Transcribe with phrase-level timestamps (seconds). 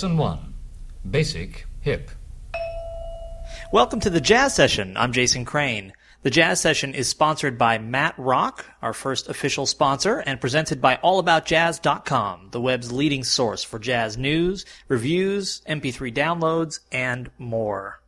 [0.00, 0.54] Lesson 1
[1.10, 2.10] Basic Hip.
[3.70, 4.96] Welcome to the Jazz Session.
[4.96, 5.92] I'm Jason Crane.
[6.22, 10.96] The Jazz Session is sponsored by Matt Rock, our first official sponsor, and presented by
[11.04, 17.99] AllAboutJazz.com, the web's leading source for jazz news, reviews, MP3 downloads, and more.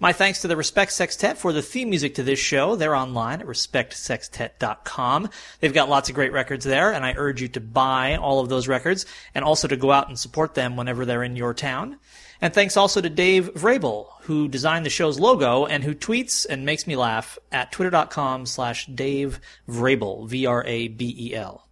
[0.00, 2.76] My thanks to the Respect Sextet for the theme music to this show.
[2.76, 5.28] They're online at respectsextet.com.
[5.58, 8.48] They've got lots of great records there, and I urge you to buy all of
[8.48, 11.98] those records and also to go out and support them whenever they're in your town.
[12.40, 16.64] And thanks also to Dave Vrabel, who designed the show's logo and who tweets and
[16.64, 21.67] makes me laugh at twitter.com slash Dave Vrabel, V-R-A-B-E-L.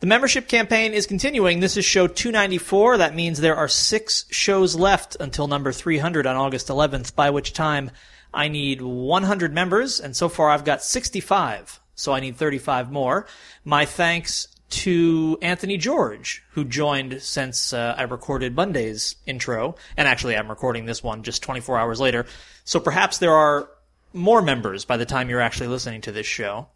[0.00, 1.60] The membership campaign is continuing.
[1.60, 2.98] This is show 294.
[2.98, 7.52] That means there are six shows left until number 300 on August 11th, by which
[7.52, 7.90] time
[8.32, 13.26] I need 100 members, and so far I've got 65, so I need 35 more.
[13.64, 20.36] My thanks to Anthony George, who joined since uh, I recorded Monday's intro, and actually
[20.36, 22.26] I'm recording this one just 24 hours later.
[22.64, 23.70] So perhaps there are
[24.12, 26.66] more members by the time you're actually listening to this show.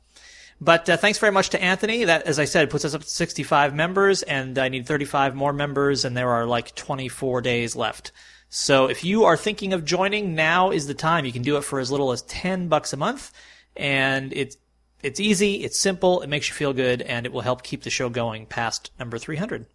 [0.60, 2.04] But uh, thanks very much to Anthony.
[2.04, 5.52] That, as I said, puts us up to 65 members, and I need 35 more
[5.52, 8.12] members, and there are like 24 days left.
[8.48, 11.24] So if you are thinking of joining, now is the time.
[11.24, 13.32] You can do it for as little as 10 bucks a month,
[13.76, 14.56] and it's
[15.00, 17.90] it's easy, it's simple, it makes you feel good, and it will help keep the
[17.90, 19.66] show going past number 300.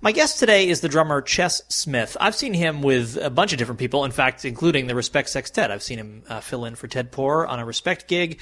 [0.00, 2.16] My guest today is the drummer Ches Smith.
[2.20, 5.72] I've seen him with a bunch of different people, in fact, including the Respect Sextet.
[5.72, 8.38] I've seen him uh, fill in for Ted Poor on a Respect gig.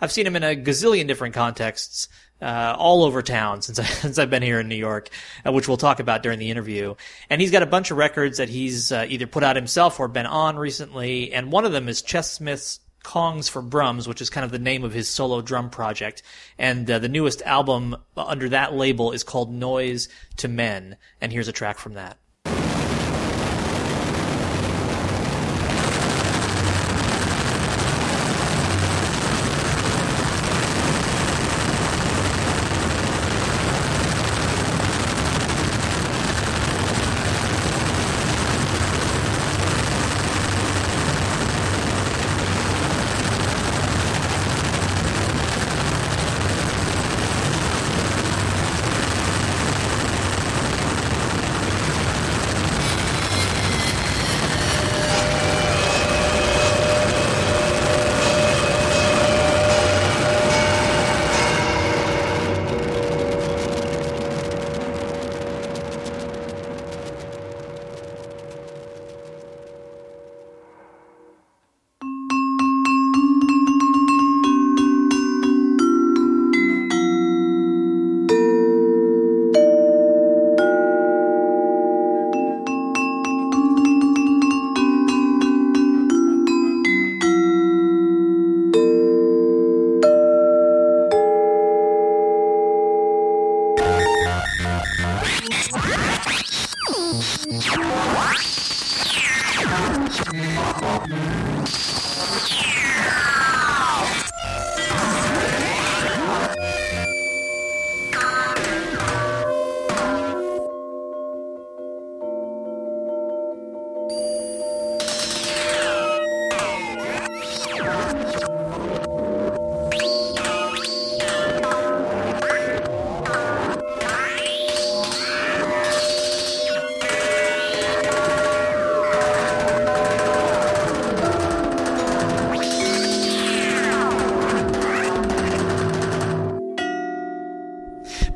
[0.00, 2.08] I've seen him in a gazillion different contexts,
[2.40, 5.10] uh, all over town since, I, since I've been here in New York,
[5.46, 6.94] uh, which we'll talk about during the interview.
[7.28, 10.08] And he's got a bunch of records that he's uh, either put out himself or
[10.08, 14.30] been on recently, and one of them is Ches Smith's Congs for Brums, which is
[14.30, 16.22] kind of the name of his solo drum project.
[16.58, 20.96] And uh, the newest album under that label is called Noise to Men.
[21.20, 22.18] And here's a track from that.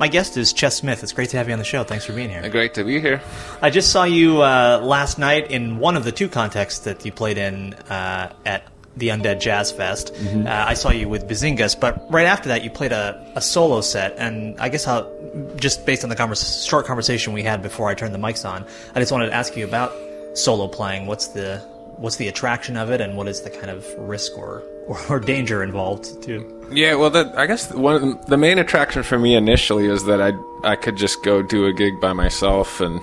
[0.08, 1.02] My guest is Ches Smith.
[1.02, 1.84] It's great to have you on the show.
[1.84, 2.48] Thanks for being here.
[2.48, 3.20] Great to be here.
[3.60, 7.12] I just saw you uh, last night in one of the two contexts that you
[7.12, 8.66] played in uh, at
[8.96, 10.14] the Undead Jazz Fest.
[10.14, 10.46] Mm-hmm.
[10.46, 13.82] Uh, I saw you with Bazingas, but right after that, you played a, a solo
[13.82, 14.16] set.
[14.16, 15.12] And I guess I'll,
[15.56, 18.64] just based on the converse, short conversation we had before I turned the mics on,
[18.94, 19.92] I just wanted to ask you about
[20.32, 21.06] solo playing.
[21.06, 21.58] What's the
[21.98, 25.20] what's the attraction of it, and what is the kind of risk or or, or
[25.20, 26.54] danger involved too?
[26.70, 30.20] Yeah, well, I guess one of the, the main attraction for me initially is that
[30.20, 30.32] I
[30.64, 33.00] I could just go do a gig by myself, and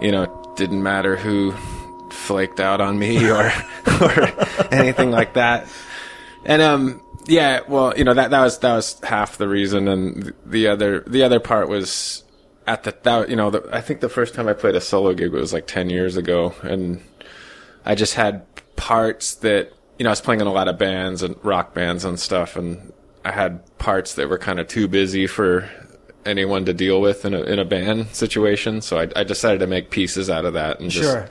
[0.00, 1.52] you know, didn't matter who
[2.10, 3.52] flaked out on me or
[4.00, 4.32] or
[4.72, 5.66] anything like that.
[6.44, 10.32] And um, yeah, well, you know that that was that was half the reason, and
[10.46, 12.24] the other the other part was
[12.66, 15.12] at the that you know the, I think the first time I played a solo
[15.12, 17.02] gig was like ten years ago, and
[17.84, 18.46] I just had
[18.76, 22.06] parts that you know I was playing in a lot of bands and rock bands
[22.06, 22.90] and stuff, and
[23.22, 25.68] I had parts that were kind of too busy for
[26.24, 28.80] anyone to deal with in a in a band situation.
[28.80, 31.28] So I, I decided to make pieces out of that and just Sure.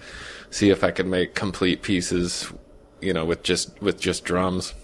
[0.51, 2.53] see if I could make complete pieces,
[3.01, 4.75] you know, with just with just drums.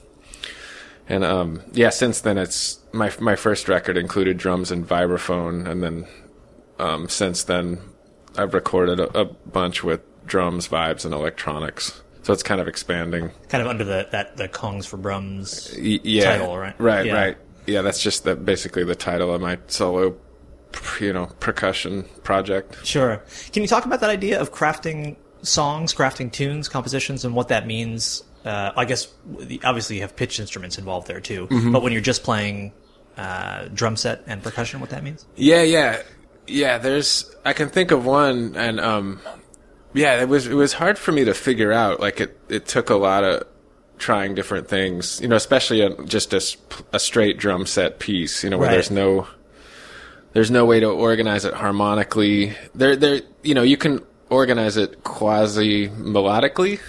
[1.07, 5.83] And um, yeah, since then it's my my first record included drums and vibraphone, and
[5.83, 6.07] then
[6.79, 7.77] um, since then
[8.35, 12.01] I've recorded a, a bunch with drums, vibes, and electronics.
[12.25, 13.30] So it's kind of expanding.
[13.50, 16.74] Kind of under the that the Congs for Brums Y- yeah, title, right?
[16.80, 17.13] Right, Yeah.
[17.13, 17.38] right.
[17.68, 20.16] Yeah, that's just the, basically the title of my solo,
[21.00, 22.83] you know, percussion project.
[22.83, 23.22] Sure.
[23.54, 27.68] Can you talk about that idea of crafting songs, crafting tunes, compositions, and what that
[27.68, 28.24] means?
[28.44, 29.07] Uh, I guess
[29.63, 31.72] obviously you have pitch instruments involved there too, Mm-hmm.
[31.74, 32.72] but when you're just playing
[33.18, 35.25] uh, drum set and percussion, what that means?
[35.36, 36.01] Yeah, yeah,
[36.48, 36.80] yeah.
[36.80, 39.22] There's I can think of one, and um,
[39.95, 42.00] yeah, it was it was hard for me to figure out.
[42.00, 43.47] Like it it took a lot of
[43.97, 46.42] trying different things, you know, especially a, just a,
[46.94, 48.74] a straight drum set piece, you know, where Right.
[48.74, 49.27] there's no
[50.33, 52.56] there's no way to organize it harmonically.
[52.75, 56.80] There there you know you can organize it quasi melodically,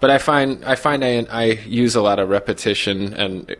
[0.00, 3.56] but I find I find I I use a lot of repetition and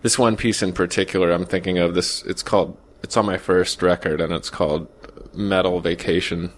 [0.00, 3.82] this one piece in particular I'm thinking of this it's called it's on my first
[3.82, 4.88] record and it's called
[5.34, 6.52] Metal Vacation.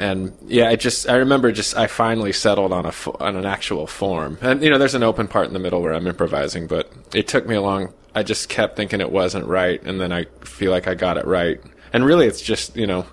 [0.00, 3.86] And yeah, I just I remember just I finally settled on a on an actual
[3.86, 4.38] form.
[4.40, 7.28] And you know, there's an open part in the middle where I'm improvising, but it
[7.28, 10.70] took me a long I just kept thinking it wasn't right and then I feel
[10.70, 11.60] like I got it right.
[11.92, 13.04] And really it's just, you know,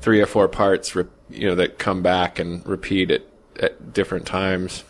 [0.00, 3.28] three or four parts you know that come back and repeat it
[3.60, 4.84] at different times.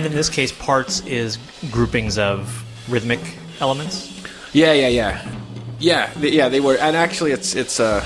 [0.00, 1.36] And in this case, parts is
[1.70, 3.20] groupings of rhythmic
[3.60, 4.10] elements.
[4.54, 5.30] Yeah, yeah, yeah,
[5.78, 6.48] yeah, th- yeah.
[6.48, 8.02] They were, and actually, it's it's uh,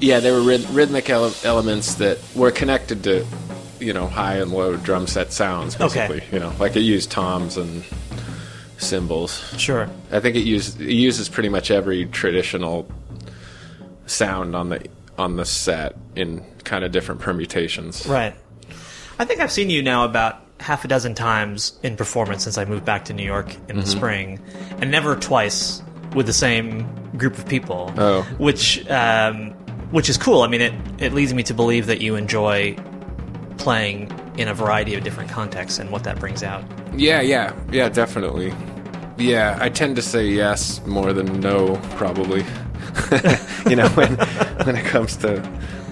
[0.00, 3.26] yeah, they were ryth- rhythmic ele- elements that were connected to,
[3.78, 5.78] you know, high and low drum set sounds.
[5.78, 6.08] Okay.
[6.08, 7.84] Basically, you know, like it used toms and
[8.78, 9.38] cymbals.
[9.58, 9.86] Sure.
[10.10, 12.90] I think it uses it uses pretty much every traditional
[14.06, 14.86] sound on the
[15.18, 18.06] on the set in kind of different permutations.
[18.06, 18.34] Right.
[19.18, 22.64] I think I've seen you now about half a dozen times in performance since I
[22.64, 24.40] moved back to New York in the spring,
[24.80, 25.82] and never twice
[26.14, 27.92] with the same group of people.
[27.96, 28.22] Oh.
[28.38, 29.50] Which, um,
[29.90, 30.42] which is cool.
[30.42, 32.76] I mean, it, it leads me to believe that you enjoy
[33.58, 36.64] playing in a variety of different contexts and what that brings out.
[36.96, 38.52] Yeah, yeah, yeah, definitely.
[39.18, 42.40] Yeah, I tend to say yes more than no, probably.
[43.68, 44.16] you know, when
[44.64, 45.40] when it comes to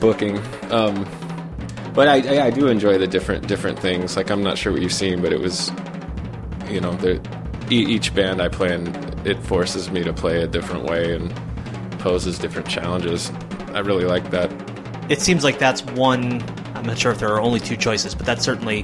[0.01, 0.39] booking.
[0.71, 1.07] Um,
[1.95, 4.17] but I, I, I do enjoy the different different things.
[4.17, 5.71] Like I'm not sure what you've seen, but it was,
[6.69, 7.21] you know, there,
[7.71, 8.89] e- each band I play in,
[9.27, 11.33] it forces me to play a different way and
[11.99, 13.31] poses different challenges.
[13.73, 14.51] I really like that.
[15.11, 16.43] It seems like that's one.
[16.75, 18.83] I'm not sure if there are only two choices, but that's certainly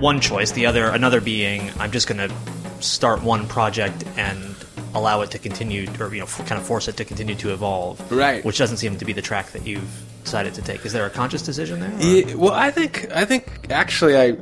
[0.00, 0.52] one choice.
[0.52, 2.34] The other, another being, I'm just going to
[2.82, 4.54] start one project and
[4.94, 7.52] allow it to continue, or you know, f- kind of force it to continue to
[7.52, 8.10] evolve.
[8.10, 8.44] Right.
[8.44, 9.88] Which doesn't seem to be the track that you've
[10.30, 10.86] decided to take.
[10.86, 11.92] Is there a conscious decision there?
[11.98, 14.36] Yeah, well, I think I think actually I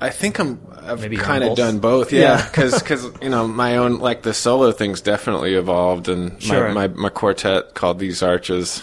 [0.00, 2.12] I think I'm I've Maybe you're on kind of done both.
[2.12, 2.20] Yeah.
[2.20, 6.72] Yeah, because you know my own like the solo things definitely evolved, and Sure.
[6.72, 8.82] my, my my quartet called these arches,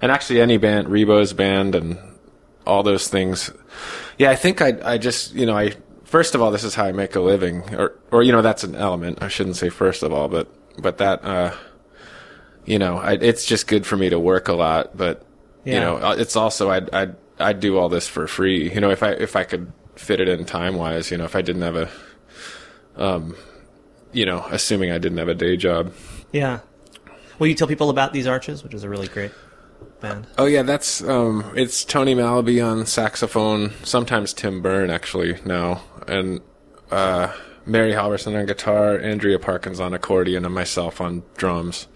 [0.00, 1.98] and actually any band, Ribot's band, and
[2.66, 3.50] all those things.
[4.18, 5.72] Yeah, I think I I just you know I
[6.04, 8.62] first of all this is how I make a living, or or you know that's
[8.64, 9.18] an element.
[9.20, 10.46] I shouldn't say first of all, but
[10.80, 11.54] but that uh
[12.66, 15.24] you know I, it's just good for me to work a lot, but
[15.64, 18.72] you know uh, it's also I'd I'd I'd do all this for free.
[18.72, 21.10] You know if I if I could fit it in time wise.
[21.10, 21.90] You know if I didn't have a
[22.96, 23.36] um
[24.12, 25.92] you know assuming I didn't have a day job.
[26.32, 26.60] Yeah.
[27.38, 29.30] Will you tell people about these arches, which is a really great
[30.00, 30.26] band?
[30.36, 33.72] Oh yeah, that's um, it's Tony Malaby on saxophone.
[33.84, 36.40] Sometimes Tim Berne actually now, and
[36.90, 37.32] uh,
[37.64, 41.86] Mary Halvorson on guitar, Andrea Parkins on accordion, and myself on drums.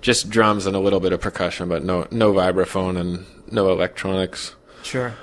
[0.00, 4.54] Just drums and a little bit of percussion, but no no vibraphone and no electronics.
[4.82, 5.14] Sure.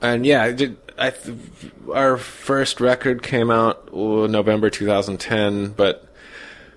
[0.00, 1.36] And yeah, I did, I th-
[1.92, 6.06] our first record came out November 2010, but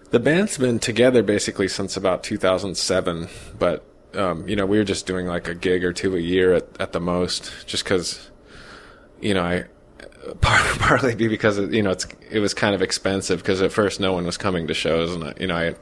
[0.09, 3.27] the band's been together basically since about 2007.
[3.59, 6.53] But um, you know, we were just doing like a gig or two a year
[6.53, 8.29] at, at the most, just because
[9.19, 9.65] you know I.
[10.41, 13.99] Part, partly because it, you know it's it was kind of expensive because at first
[13.99, 15.75] no one was coming to shows and I, you know I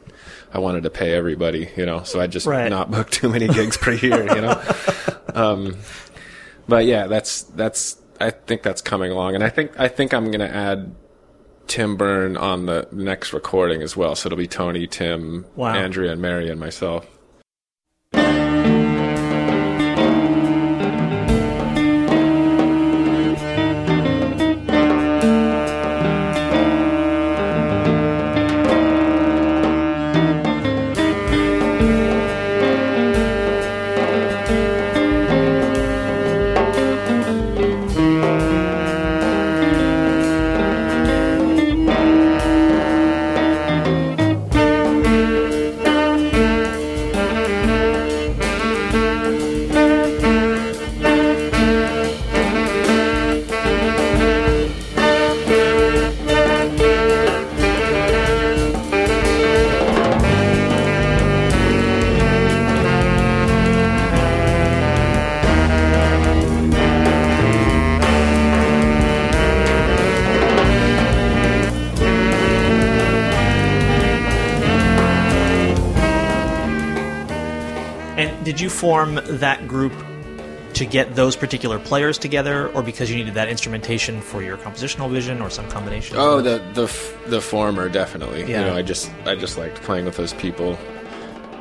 [0.54, 2.70] I wanted to pay everybody you know so I just Right.
[2.70, 4.62] not booked too many gigs per year you know
[5.34, 5.78] um,
[6.68, 7.98] but yeah, that's that's.
[8.22, 10.94] I think that's coming along, and I think I think I'm gonna add
[11.68, 14.14] Tim Berne on the next recording as well.
[14.14, 15.74] So it'll be Tony, Tim, Wow.
[15.74, 17.08] Andrea, and Mary, and myself.
[79.06, 79.94] Form that group
[80.74, 85.12] to get those particular players together, or because you needed that instrumentation for your compositional
[85.12, 86.18] vision, or some combination?
[86.18, 88.42] Oh, the the f- the former definitely.
[88.42, 88.60] Yeah.
[88.60, 90.78] You know, I just I just liked playing with those people.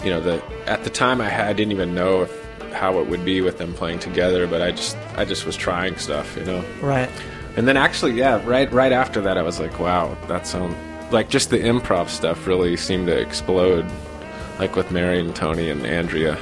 [0.05, 3.09] You know, the at the time I had I didn't even know if how it
[3.09, 6.37] would be with them playing together, but I just I just was trying stuff.
[6.37, 6.65] You know.
[6.81, 7.11] right.
[7.57, 10.77] And then actually, yeah, right right after that, I was like, wow, that sound
[11.11, 13.87] like just the improv stuff really seemed to explode,
[14.59, 16.39] like with Mary and Tony and Andrea.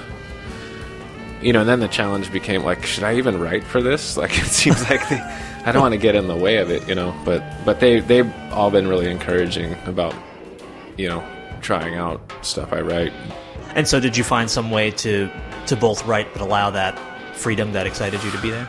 [1.43, 4.16] You know, and then the challenge became like, should I even write for this?
[4.26, 5.21] Like, it seems like they,
[5.64, 7.14] I don't want to get in the way of it, you know.
[7.25, 10.14] But but they they've all been really encouraging about,
[10.97, 11.23] you know,
[11.61, 13.12] trying out stuff I write.
[13.75, 15.31] And so, did you find some way to
[15.66, 16.99] to both write but allow that
[17.35, 18.69] freedom that excited you to be there?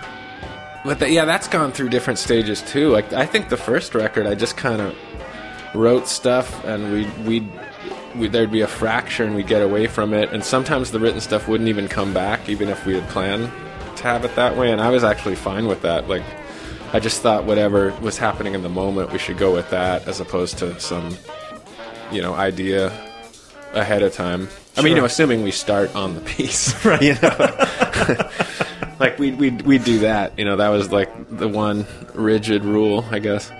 [0.83, 2.89] But that, yeah, that's gone through different stages too.
[2.89, 4.95] Like I think the first record, I just kind of
[5.73, 7.47] wrote stuff, and we we
[8.17, 10.31] we there'd be a fracture, and we'd get away from it.
[10.31, 13.51] And sometimes the written stuff wouldn't even come back, even if we had planned
[13.97, 14.71] to have it that way.
[14.71, 16.07] And I was actually fine with that.
[16.07, 16.23] Like
[16.93, 20.19] I just thought whatever was happening in the moment, we should go with that, as
[20.19, 21.15] opposed to some
[22.11, 22.87] you know idea
[23.73, 24.47] ahead of time.
[24.75, 27.01] I mean, you know, assuming we start on the piece, right?
[27.01, 28.29] You know,
[28.99, 30.37] like we we we do that.
[30.37, 33.51] You know, that was like the one rigid rule, I guess.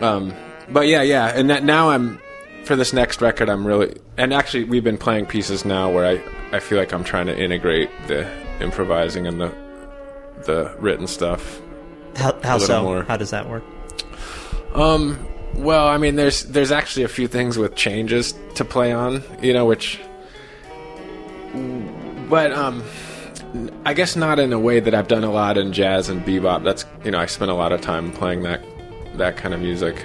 [0.00, 0.34] Um,
[0.68, 2.20] but yeah, yeah, and that, now I'm
[2.64, 3.48] for this next record.
[3.48, 7.04] I'm really and actually we've been playing pieces now where I I feel like I'm
[7.04, 9.52] trying to integrate the improvising and the
[10.44, 11.60] the written stuff.
[12.16, 12.82] How, how so?
[12.82, 13.02] more.
[13.04, 13.64] How does that work?
[14.74, 19.22] Um, well, I mean, there's there's actually a few things with changes to play on,
[19.42, 20.00] you know, which,
[22.28, 22.82] but um,
[23.84, 26.64] I guess not in a way that I've done a lot in jazz and bebop.
[26.64, 28.62] That's you know, I spent a lot of time playing that
[29.16, 30.04] that kind of music.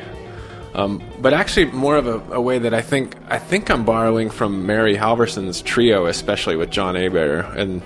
[0.77, 4.29] Um, but actually, more of a, a way that I think I think I'm borrowing
[4.29, 7.81] from Mary Halvorson's trio, especially with John Hébert, and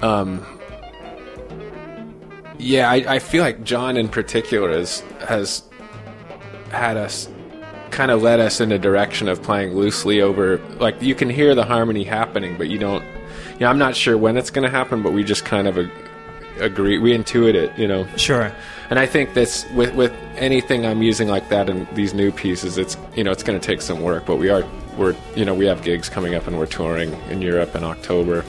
[0.00, 0.46] um,
[2.58, 5.62] yeah, I, I feel like John in particular is, has
[6.70, 7.28] had us
[7.90, 11.56] kind of led us in a direction of playing loosely over like you can hear
[11.56, 13.04] the harmony happening but you don't
[13.58, 15.76] know i'm not sure when it's going to happen but we just kind of
[16.58, 18.06] agree we intuit it you know?
[18.16, 18.52] Sure.
[18.90, 22.78] and i think that's with with anything i'm using like that in these new pieces
[22.78, 24.64] it's you know it's going to take some work but we are
[24.96, 28.44] we're you know we have gigs coming up and we're touring in europe in october.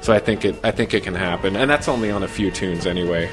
[0.00, 1.56] So i think it i think it can happen.
[1.56, 3.30] And that's only on a few tunes anyway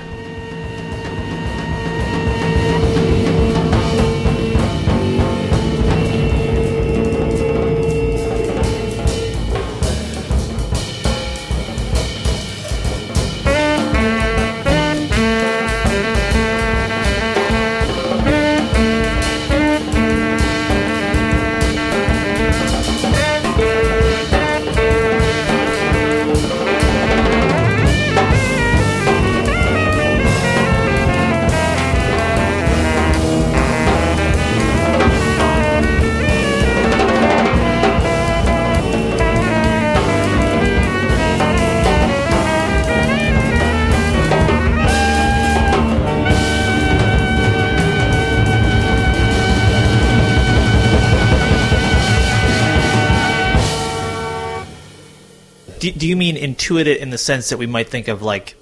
[56.12, 58.56] you mean intuit it in the sense that we might think of like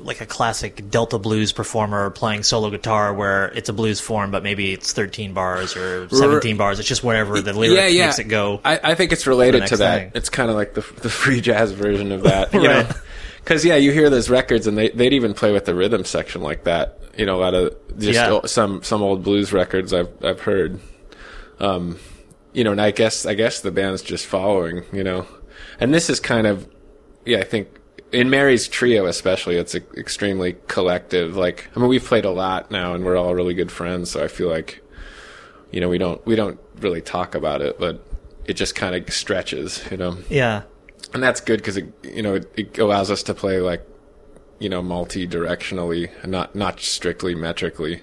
[0.00, 4.44] like a classic Delta blues performer playing solo guitar where it's a blues form, but
[4.44, 6.78] maybe it's 13 bars or 17 bars.
[6.78, 8.06] It's just whatever the lyric yeah, yeah.
[8.06, 8.60] makes it go.
[8.64, 9.98] I, I think it's related to that.
[9.98, 10.10] thing.
[10.14, 12.88] It's kind of like the the free jazz version of that, you Right.
[12.88, 12.94] know.
[13.38, 16.42] Because yeah, you hear those records, and they they'd even play with the rhythm section
[16.42, 17.00] like that.
[17.18, 18.30] You know, a lot of just Yeah.
[18.30, 20.78] o- some some old blues records I've I've heard.
[21.58, 21.98] Um,
[22.52, 24.84] you know, and I guess I guess the band's just following.
[24.92, 25.26] You know,
[25.80, 26.68] and this is kind of
[27.26, 27.68] yeah, I think
[28.12, 31.36] in Mary's trio especially, it's extremely collective.
[31.36, 34.10] Like, I mean, we've played a lot now, and we're all really good friends.
[34.12, 34.82] So I feel like,
[35.70, 38.04] you know, we don't we don't really talk about it, but
[38.46, 40.62] it just kind of stretches, you know, yeah.
[41.12, 43.86] and that's good because it you know it, it allows us to play like,
[44.60, 48.02] you know, multi-directionally, not not strictly metrically.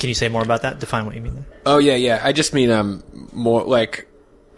[0.00, 0.80] Can you say more about that?
[0.80, 1.46] Define what you mean.
[1.64, 2.20] Oh yeah, yeah.
[2.22, 4.08] I just mean um more like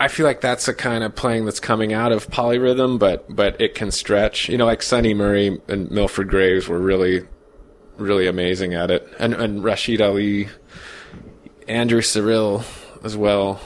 [0.03, 3.61] I feel like that's a kind of playing that's coming out of polyrhythm, but but
[3.61, 4.49] it can stretch.
[4.49, 7.23] You know, like Sunny Murray and Milford Graves were really
[7.99, 10.49] really amazing at it, and and Rashied Ali,
[11.69, 12.65] Andrew Cyrille
[13.05, 13.61] as well.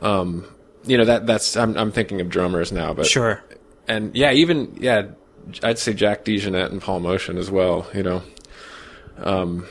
[0.00, 0.46] Um,
[0.84, 3.42] you know that that's I'm I'm thinking of drummers now, but Sure.
[3.88, 5.08] and yeah, even yeah,
[5.64, 7.88] I'd say Jack DeJohnette and Paul Motian as well.
[7.92, 8.22] You know,
[9.16, 9.66] um,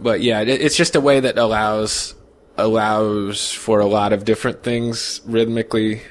[0.00, 2.16] but yeah, it, it's just a way that allows
[2.56, 6.02] allows for a lot of different things rhythmically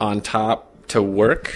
[0.00, 1.54] on top to work.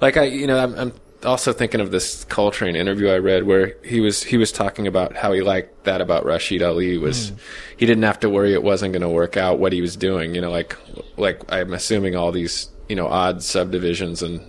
[0.00, 0.92] Like I, you know, I'm, I'm
[1.24, 5.16] also thinking of this Coltrane interview I read where he was he was talking about
[5.16, 7.36] how he liked that about Rashied Ali was hmm.
[7.76, 10.34] he didn't have to worry it wasn't going to work out what he was doing.
[10.34, 10.76] You know, like
[11.16, 14.40] like I'm assuming all these you know odd subdivisions and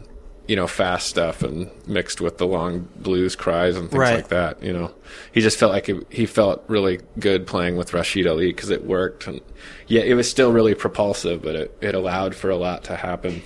[0.48, 4.16] you know fast stuff and mixed with the long blues cries and things Right.
[4.16, 4.62] like that.
[4.64, 4.94] You know,
[5.32, 8.86] he just felt like it, he felt really good playing with Rashied Ali because it
[8.86, 9.42] worked and
[9.88, 13.42] yeah, it was still really propulsive, but it it allowed for a lot to happen.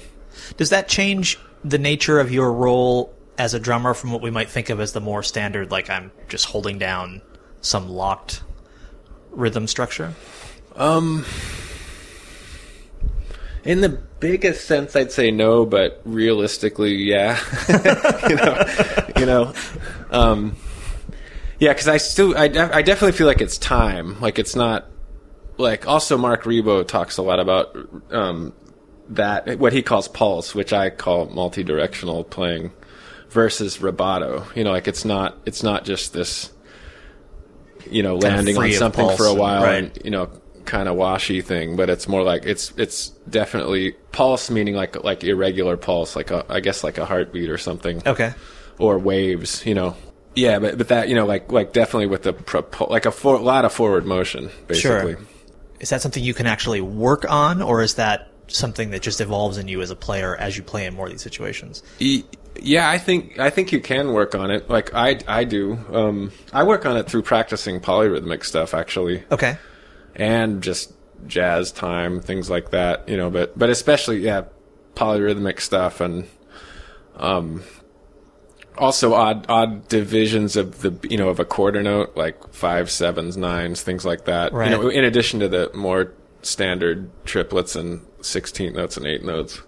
[0.58, 4.50] Does that change the nature of your role as a drummer from what we might
[4.50, 7.22] think of as the more standard, like I'm just holding down
[7.62, 8.44] some locked
[9.32, 10.14] rhythm structure?
[10.76, 11.26] Um,
[13.64, 17.40] In the biggest sense, I'd say no, but realistically, yeah.
[18.30, 18.66] you know,
[19.18, 19.54] you know,
[20.10, 20.56] um,
[21.60, 24.20] yeah, because I still, I, I definitely feel like it's time.
[24.20, 24.88] Like it's not
[25.58, 25.88] like.
[25.88, 27.78] Also, Marc Ribot talks a lot about
[28.10, 28.54] um,
[29.10, 32.72] that what he calls pulse, which I call multi-directional playing,
[33.30, 34.44] versus rubato.
[34.56, 36.52] You know, like it's not, it's not just this.
[37.92, 39.84] You know, landing on something for a while right.
[39.84, 40.30] and you know
[40.66, 45.24] kind of washy thing but it's more like it's it's definitely pulse meaning like like
[45.24, 48.34] irregular pulse like a i guess like a heartbeat or something Okay.
[48.80, 49.96] or waves you know
[50.36, 53.38] yeah but but that you know like like definitely with the propo- like a for,
[53.40, 55.22] lot of forward motion basically Sure.
[55.80, 59.58] Is that something you can actually work on, or is that something that just evolves
[59.58, 61.82] in you as a player as you play in more of these situations?
[62.00, 62.24] E-
[62.62, 66.32] yeah i think i think you can work on it like i i do um
[66.52, 69.58] i work on it through practicing polyrhythmic stuff actually Okay.
[70.16, 70.94] And just
[71.28, 74.44] jazz time, things like that, you know, but, but especially, yeah,
[74.96, 76.28] polyrhythmic stuff and,
[77.16, 77.64] um,
[78.78, 83.38] also odd, odd divisions of the, you know, of a quarter note, like five, sevens,
[83.38, 84.54] nines, things like that.
[84.54, 84.72] Right.
[84.72, 89.62] You know, in addition to the more standard triplets and 16th notes and eighth notes.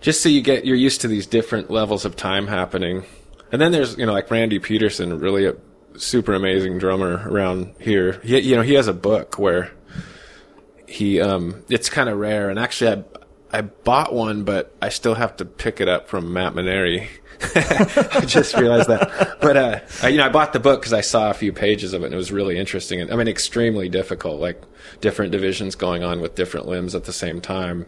[0.00, 3.04] Just so you get, you're used to these different levels of time happening.
[3.52, 5.54] And then there's, you know, like Randy Peterson, really a
[5.96, 8.20] super amazing drummer around here.
[8.22, 9.70] He, you know, he has a book where
[10.86, 12.50] he, um, it's kind of rare.
[12.50, 13.04] And actually,
[13.52, 17.08] I, I bought one, but I still have to pick it up from Matt Maneri.
[17.54, 19.38] I just realized that.
[19.40, 21.94] But, uh, I, you know, I bought the book because I saw a few pages
[21.94, 23.00] of it and it was really interesting.
[23.00, 24.60] And I mean, extremely difficult, like
[25.00, 27.86] different divisions going on with different limbs at the same time.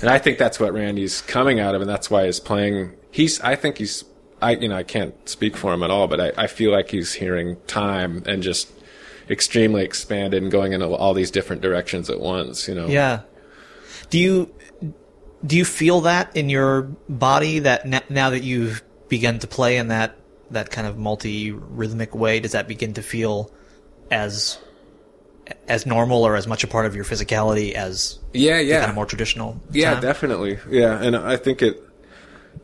[0.00, 1.80] And I think that's what Randy's coming out of.
[1.80, 2.92] And that's why he's playing.
[3.10, 4.04] He's, I think he's,
[4.44, 6.90] I, you know, I can't speak for him at all, but I, I feel like
[6.90, 8.70] he's hearing time and just
[9.30, 12.86] extremely expanded and going in all these different directions at once, you know?
[12.86, 13.20] Yeah.
[14.10, 14.54] Do you
[15.46, 19.76] do you feel that in your body that n- now that you've begun to play
[19.78, 20.16] in that
[20.50, 23.50] that kind of multi rhythmic way, does that begin to feel
[24.10, 24.58] as
[25.68, 28.80] as normal or as much a part of your physicality as Yeah, yeah.
[28.80, 29.60] kind of more traditional?
[29.72, 30.02] Yeah, time?
[30.02, 30.58] definitely.
[30.70, 31.82] Yeah, and I think it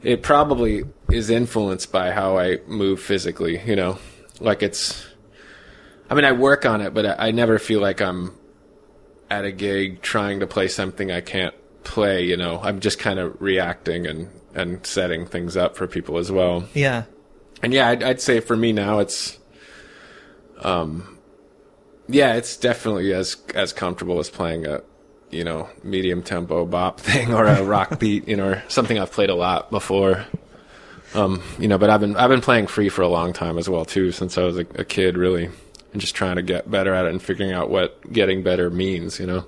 [0.03, 3.61] it probably is influenced by how I move physically.
[3.65, 3.99] You know,
[4.41, 5.07] like it's.
[6.09, 8.35] I mean, I work on it, but I, I never feel like I'm
[9.31, 12.25] at a gig trying to play something I can't play.
[12.25, 16.33] You know, I'm just kind of reacting and and setting things up for people as
[16.33, 16.69] well.
[16.75, 17.05] Yeah.
[17.63, 19.39] And yeah, I'd, I'd say for me now it's,
[20.61, 21.19] um,
[22.09, 24.83] yeah, it's definitely as as comfortable as playing a
[25.31, 29.13] you know, medium tempo bop thing or a rock beat, you know, or something I've
[29.13, 30.25] played a lot before.
[31.15, 33.69] Um, you know, but I've been I've been playing free for a long time as
[33.69, 35.51] well too, since I was a, a kid, really,
[35.93, 39.19] and just trying to get better at it and figuring out what getting better means,
[39.19, 39.45] you know.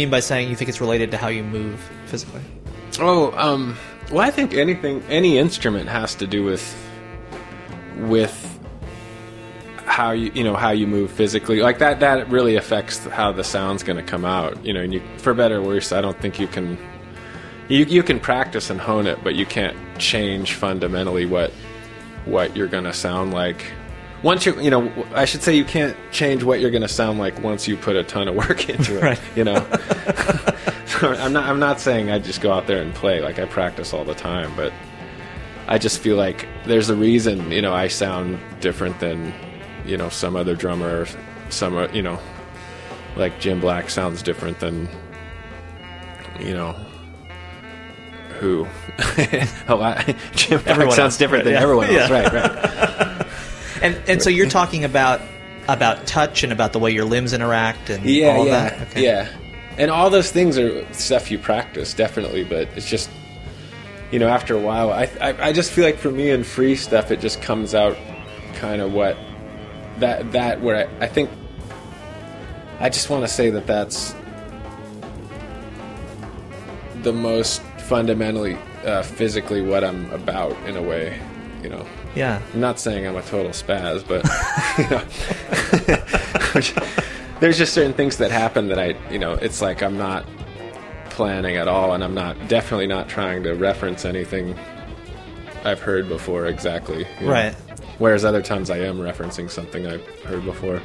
[0.00, 2.42] Mean by saying you think it's related to how you move physically?
[2.98, 3.76] Oh, um,
[4.10, 6.64] well, I think anything, any instrument has to do with
[7.96, 8.46] with
[9.84, 11.60] how you, you know, how you move physically.
[11.60, 14.64] Like that, that really affects how the sound's going to come out.
[14.64, 16.78] You know, and you, for better or worse, I don't think you can.
[17.68, 21.52] You you can practice and hone it, but you can't change fundamentally what
[22.24, 23.64] what you're going to sound like.
[24.22, 27.18] Once you, you know, I should say you can't change what you're going to sound
[27.18, 29.02] like once you put a ton of work into it.
[29.02, 29.20] Right.
[29.34, 29.66] You know.
[31.02, 31.48] I'm not.
[31.48, 33.20] I'm not saying I just go out there and play.
[33.20, 34.72] Like I practice all the time, but
[35.66, 37.50] I just feel like there's a reason.
[37.50, 39.32] You know, I sound different than
[39.86, 41.06] you know some other drummer.
[41.48, 42.18] Some uh, you know,
[43.16, 44.88] like Jim Black sounds different than
[46.38, 46.72] you know
[48.38, 48.66] who.
[49.68, 50.04] a lot.
[50.34, 51.62] Jim Black Everyone sounds different than yeah.
[51.62, 52.10] everyone else.
[52.10, 52.12] Yeah.
[52.12, 52.32] Right.
[52.32, 53.06] Right.
[53.82, 55.20] And and so you're talking about
[55.68, 58.28] about touch and about the way your limbs interact and Yeah.
[58.36, 58.70] all yeah.
[58.70, 58.88] that.
[58.88, 59.04] Okay.
[59.04, 59.28] Yeah.
[59.78, 63.08] And all those things are stuff you practice definitely, but it's just
[64.10, 66.74] you know after a while I, I I just feel like for me in free
[66.74, 67.96] stuff it just comes out
[68.54, 69.16] kind of what
[69.98, 71.30] that that where I, I think
[72.80, 74.14] I just want to say that that's
[77.02, 81.20] the most fundamentally uh, physically what I'm about in a way,
[81.62, 81.86] you know.
[82.14, 82.42] Yeah.
[82.52, 84.24] I'm not saying I'm a total spaz, but
[84.78, 85.04] you know,
[87.40, 90.24] there's just certain things that happen that I, you know, it's like I'm not
[91.10, 94.56] planning at all, and I'm not definitely not trying to reference anything
[95.64, 97.06] I've heard before exactly.
[97.20, 97.32] you know.
[97.32, 97.54] Right.
[97.98, 100.80] Whereas other times I am referencing something I've heard before.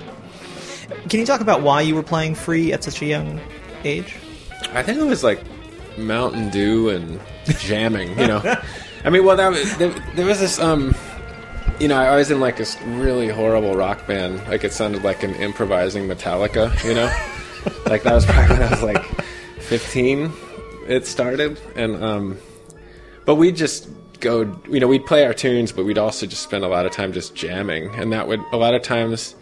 [1.09, 3.39] Can you talk about why you were playing free at such a young
[3.83, 4.17] age?
[4.73, 5.41] I think it was like
[5.97, 7.19] Mountain Dew and
[7.59, 8.41] jamming, you know.
[9.05, 10.93] I mean, well, that was, there, there was this, um,
[11.79, 14.45] you know, I was in like this really horrible rock band.
[14.47, 17.05] Like it sounded like an improvising Metallica, you know.
[17.85, 19.03] like that was probably when I was like
[19.59, 20.31] 15.
[20.87, 22.37] It started, and um,
[23.25, 26.63] but we just go, you know, we'd play our tunes, but we'd also just spend
[26.63, 29.35] a lot of time just jamming, and that would a lot of times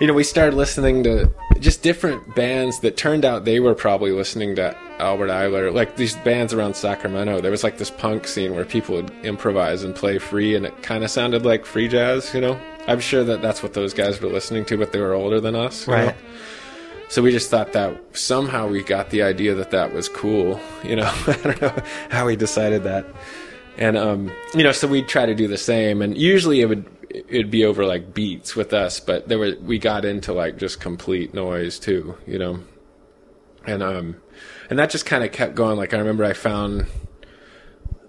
[0.00, 4.12] you know, we started listening to just different bands that turned out they were probably
[4.12, 7.40] listening to Albert Ayler, like these bands around Sacramento.
[7.40, 10.82] There was like this punk scene where people would improvise and play free, and it
[10.82, 12.58] kind of sounded like free jazz, you know?
[12.86, 15.54] I'm sure that that's what those guys were listening to, but they were older than
[15.54, 15.86] us.
[15.86, 16.06] Right.
[16.06, 16.14] know?
[17.10, 20.96] So we just thought that somehow we got the idea that that was cool, you
[20.96, 21.10] know?
[21.26, 23.06] I don't know how we decided that.
[23.76, 26.86] And, um, you know, so we'd try to do the same, and usually it would,
[27.10, 30.80] it'd be over like beats with us, but there were, we got into like just
[30.80, 32.58] complete noise too, you know?
[33.64, 34.16] And, um,
[34.70, 35.76] and that just kind of kept going.
[35.76, 36.86] Like, I remember I found,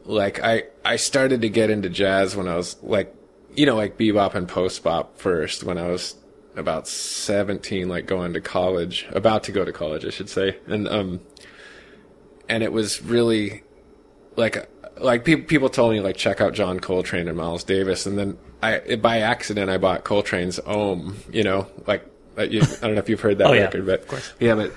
[0.05, 3.15] like, I, I started to get into jazz when I was like,
[3.55, 6.15] you know, like bebop and post bop first when I was
[6.55, 10.57] about 17, like going to college, about to go to college, I should say.
[10.67, 11.19] And, um,
[12.47, 13.63] and it was really
[14.35, 14.69] like,
[14.99, 18.05] like people, people told me like check out John Coltrane and Miles Davis.
[18.05, 22.05] And then I, by accident, I bought Coltrane's Om, you know, like,
[22.37, 24.33] you, I don't know if you've heard that Oh, yeah, record, but of course.
[24.39, 24.71] yeah, but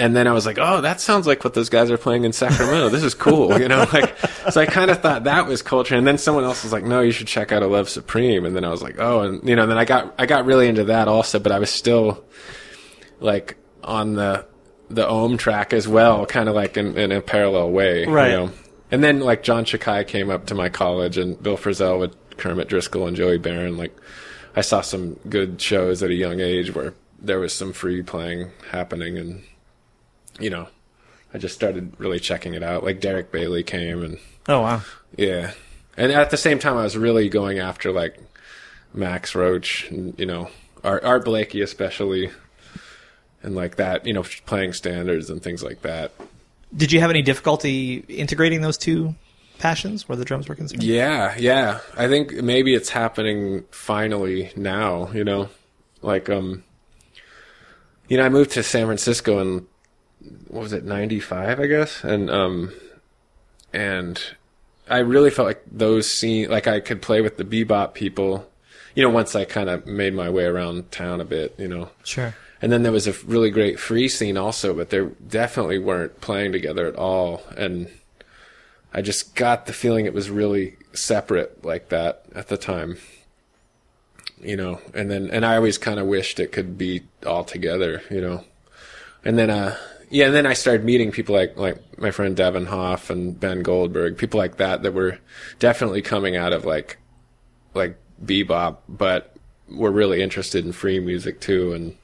[0.00, 2.32] and then I was like, oh, that sounds like what those guys are playing in
[2.32, 2.88] Sacramento.
[2.88, 3.86] This is cool, you know.
[3.92, 4.16] Like,
[4.50, 7.00] so I kind of thought that was culture, And then someone else was like, no,
[7.02, 8.46] you should check out A Love Supreme.
[8.46, 10.68] And then I was like, oh, and you know, then I got I got really
[10.68, 12.24] into that also, but I was still
[13.20, 14.46] like on the
[14.88, 18.30] the Om track as well, kind of like in, in a parallel way, Right.
[18.30, 18.50] You know?
[18.90, 22.68] And then like John Tchicai came up to my college, and Bill Frisell with Kermit
[22.68, 23.76] Driscoll and Joey Baron.
[23.76, 23.94] Like,
[24.56, 28.50] I saw some good shows at a young age where there was some free playing
[28.70, 29.42] happening, and
[30.40, 30.68] you know,
[31.32, 32.84] I just started really checking it out.
[32.84, 34.82] Like Derek Bailey came and Oh wow.
[35.16, 35.52] yeah,
[35.96, 38.18] and at the same time, I was really going after like
[38.92, 40.50] Max Roach, and, you know,
[40.82, 42.30] Art, Art Blakey especially,
[43.42, 46.12] and like that, you know, playing standards and things like that.
[46.76, 49.14] Did you have any difficulty integrating those two
[49.58, 50.82] passions where the drums were concerned?
[50.82, 51.80] Yeah, yeah.
[51.96, 55.48] I think maybe it's happening finally now, you know.
[56.02, 56.64] Like um
[58.08, 59.66] you know, I moved to San Francisco in
[60.48, 62.04] what was it, 95, I guess?
[62.04, 62.72] And um
[63.72, 64.20] and
[64.88, 68.50] I really felt like those scene like I could play with the bebop people,
[68.94, 71.90] you know, once I kind of made my way around town a bit, you know.
[72.04, 72.34] Sure.
[72.62, 76.52] And then there was a really great free scene also, but they definitely weren't playing
[76.52, 77.42] together at all.
[77.56, 77.88] And
[78.92, 82.98] I just got the feeling it was really separate like that at the time.
[84.42, 88.02] You know, and then, and I always kind of wished it could be all together,
[88.10, 88.44] you know.
[89.22, 89.76] And then, uh,
[90.10, 93.62] yeah, and then I started meeting people like, like my friend Devin Hoff and Ben
[93.62, 95.18] Goldberg, people like that that were
[95.58, 96.98] definitely coming out of like,
[97.74, 99.34] like bebop, but
[99.68, 101.96] were really interested in free music too and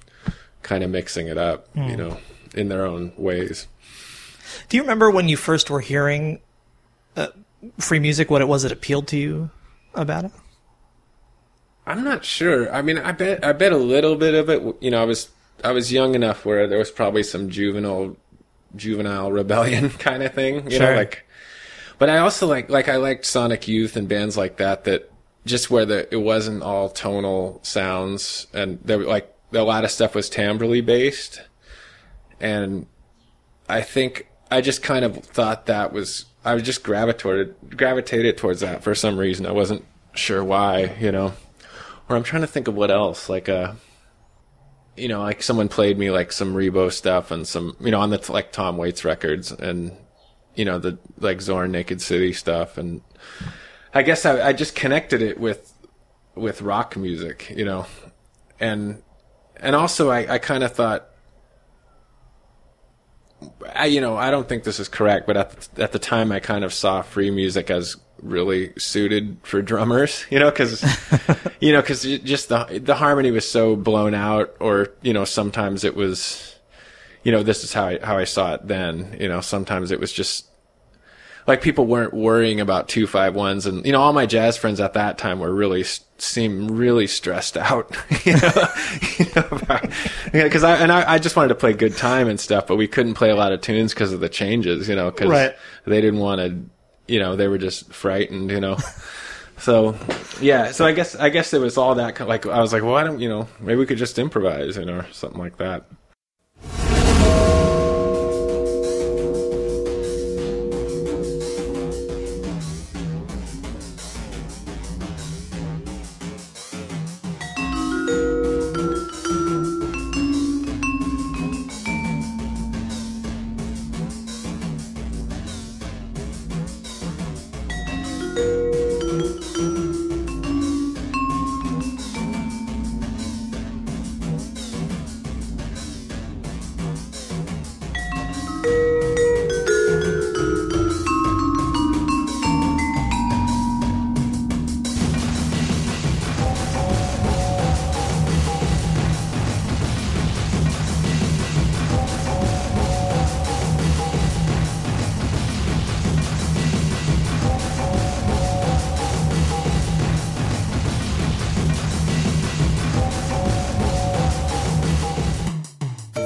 [0.63, 2.17] kind of mixing it up, you know,
[2.55, 3.67] in their own ways.
[4.69, 6.41] Do you remember when you first were hearing
[7.17, 7.29] uh,
[7.79, 8.31] free music?
[8.31, 9.51] What it was that appealed to you
[9.95, 10.33] about it?
[11.87, 12.73] I'm not sure.
[12.73, 14.77] I mean, I bet I bet a little bit of it.
[14.81, 15.29] You know, I was
[15.65, 18.17] I was young enough where there was probably some juvenile
[18.75, 20.71] juvenile rebellion kind of thing.
[20.71, 20.91] You Sure.
[20.93, 21.25] know, like.
[21.99, 25.11] But I also like like I liked Sonic Youth and bands like that that
[25.47, 29.91] just where the it wasn't all tonal sounds and there were like a lot of
[29.91, 31.41] stuff was timbrely based,
[32.41, 32.87] and
[33.69, 38.61] I think I just kind of thought that was I was just gravitated gravitated towards
[38.61, 39.47] that for some reason.
[39.47, 41.33] I wasn't sure why, you know.
[42.09, 43.73] Or I'm trying to think of what else, like uh
[44.97, 48.11] you know, like someone played me like some Ribot stuff and some, you know, on
[48.11, 49.97] the like Tom Waits records and
[50.57, 53.03] you know the like Zorn Naked City stuff, and
[53.95, 55.73] I guess I, I just connected it with
[56.35, 57.87] with rock music, you know,
[58.59, 59.03] and
[59.57, 61.11] and also I, I kind of thought
[63.75, 66.33] I, you know, I don't think this is correct, but at the, at the time,
[66.33, 70.83] I kind of saw free music as really suited for drummers, you know, because
[71.61, 75.85] you know, because just the the harmony was so blown out, or you know, sometimes
[75.85, 76.57] it was,
[77.23, 79.17] you know, this is how I how I saw it then.
[79.21, 80.47] You know, sometimes it was just
[81.47, 84.81] like people weren't worrying about two five ones, and you know, all my jazz friends
[84.81, 85.85] at that time were really
[86.19, 88.69] seemed really stressed out, you know,
[89.19, 89.89] you know, about,
[90.33, 92.89] because I and I, I just wanted to play good time and stuff, but we
[92.89, 95.55] couldn't play a lot of tunes because of the changes, you know, because Right.
[95.85, 98.77] they didn't want to, you know, they were just frightened, you know.
[99.59, 99.97] So,
[100.39, 100.73] yeah.
[100.73, 102.93] So I guess I guess it was all that kind like I was like, well,
[102.93, 103.49] why don't you know?
[103.59, 105.85] Maybe we could just improvise, you know, or something like that.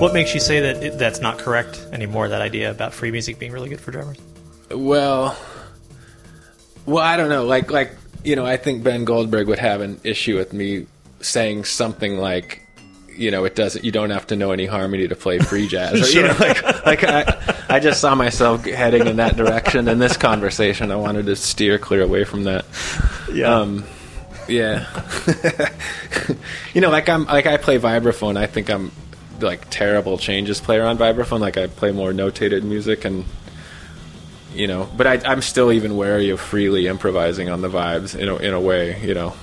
[0.01, 2.29] What makes you say that it, that's not correct anymore?
[2.29, 4.17] That idea about free music being really good for drummers?
[4.71, 5.37] Well,
[6.87, 7.45] well, I don't know.
[7.45, 10.87] Like, like you know, I think Ben Goldberg would have an issue with me
[11.21, 12.67] saying something like,
[13.15, 13.85] you know, it doesn't.
[13.85, 16.01] You don't have to know any harmony to play free jazz.
[16.01, 19.99] Or, You know, like, like I, I just saw myself heading in that direction in
[19.99, 20.91] this conversation.
[20.91, 22.65] I wanted to steer clear away from that.
[23.31, 23.55] Yeah.
[23.55, 23.85] Um,
[24.49, 24.87] yeah.
[26.75, 28.39] you know, like I'm like I play vibraphone.
[28.39, 28.93] I think I'm
[29.43, 31.41] like terrible changes player on vibraphone.
[31.41, 33.25] Like I play more notated music and
[34.55, 38.29] you know, but I, I'm still even wary of freely improvising on the vibes in
[38.29, 39.01] a, in a way.
[39.01, 39.35] You know,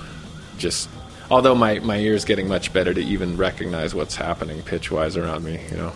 [0.58, 0.88] just
[1.30, 5.44] although my my ear's getting much better to even recognize what's happening pitch wise around
[5.44, 5.60] me.
[5.70, 5.92] You know.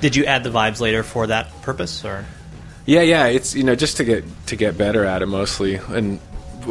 [0.00, 2.24] Did you add the vibes later for that purpose, or
[2.86, 6.20] Yeah, yeah, it's you know just to get to get better at it mostly, and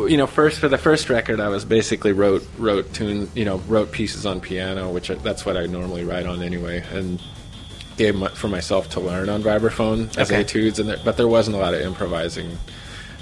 [0.06, 3.58] you know first for the first record I was basically wrote wrote tune you know
[3.68, 7.22] wrote pieces on piano, which I, that's what I normally write on anyway, and
[7.98, 10.42] gave my, for myself to learn on vibraphone as Okay.
[10.42, 12.58] etudes, and there, but there wasn't a lot of improvising.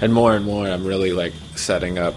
[0.02, 2.14] And more and more, I'm really like setting up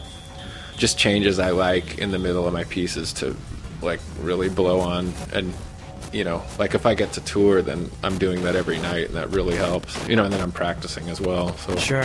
[0.76, 3.36] just changes I like in the middle of my pieces to
[3.82, 5.54] like really blow on and
[6.12, 9.16] you know like if I get to tour then I'm doing that every night and
[9.16, 12.04] that really helps you know and then I'm practicing as well so Sure.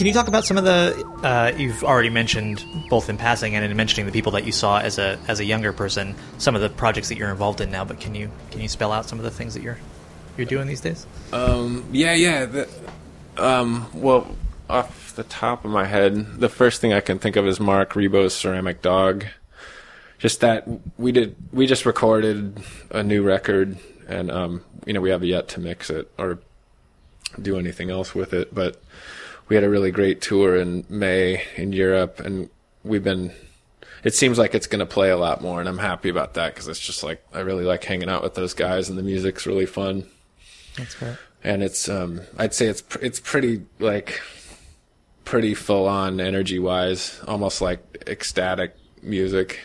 [0.00, 3.62] Can you talk about some of the uh, you've already mentioned both in passing and
[3.62, 6.62] in mentioning the people that you saw as a as a younger person, some of
[6.62, 9.18] the projects that you're involved in now, but can you can you spell out some
[9.18, 9.76] of the things that you're
[10.38, 11.06] you're doing these days?
[11.34, 12.46] Um, yeah, yeah.
[12.46, 12.66] The,
[13.36, 14.34] um, well,
[14.70, 17.92] off the top of my head, the first thing I can think of is Marc
[17.92, 19.26] Ribot's Ceramic Dog.
[20.16, 23.76] Just that we did, we just recorded a new record,
[24.08, 26.38] and um, you know, we have yet to mix it or
[27.38, 28.80] do anything else with it, but
[29.50, 32.48] we had a really great tour in May in Europe, and
[32.84, 33.32] we've been.
[34.02, 36.54] It seems like it's going to play a lot more, and I'm happy about that
[36.54, 39.46] because it's just like I really like hanging out with those guys, and the music's
[39.46, 40.06] really fun
[40.78, 41.16] That's great.
[41.44, 44.22] and it's um I'd say it's pr- it's pretty like
[45.26, 49.60] pretty full on energy wise, almost like ecstatic music.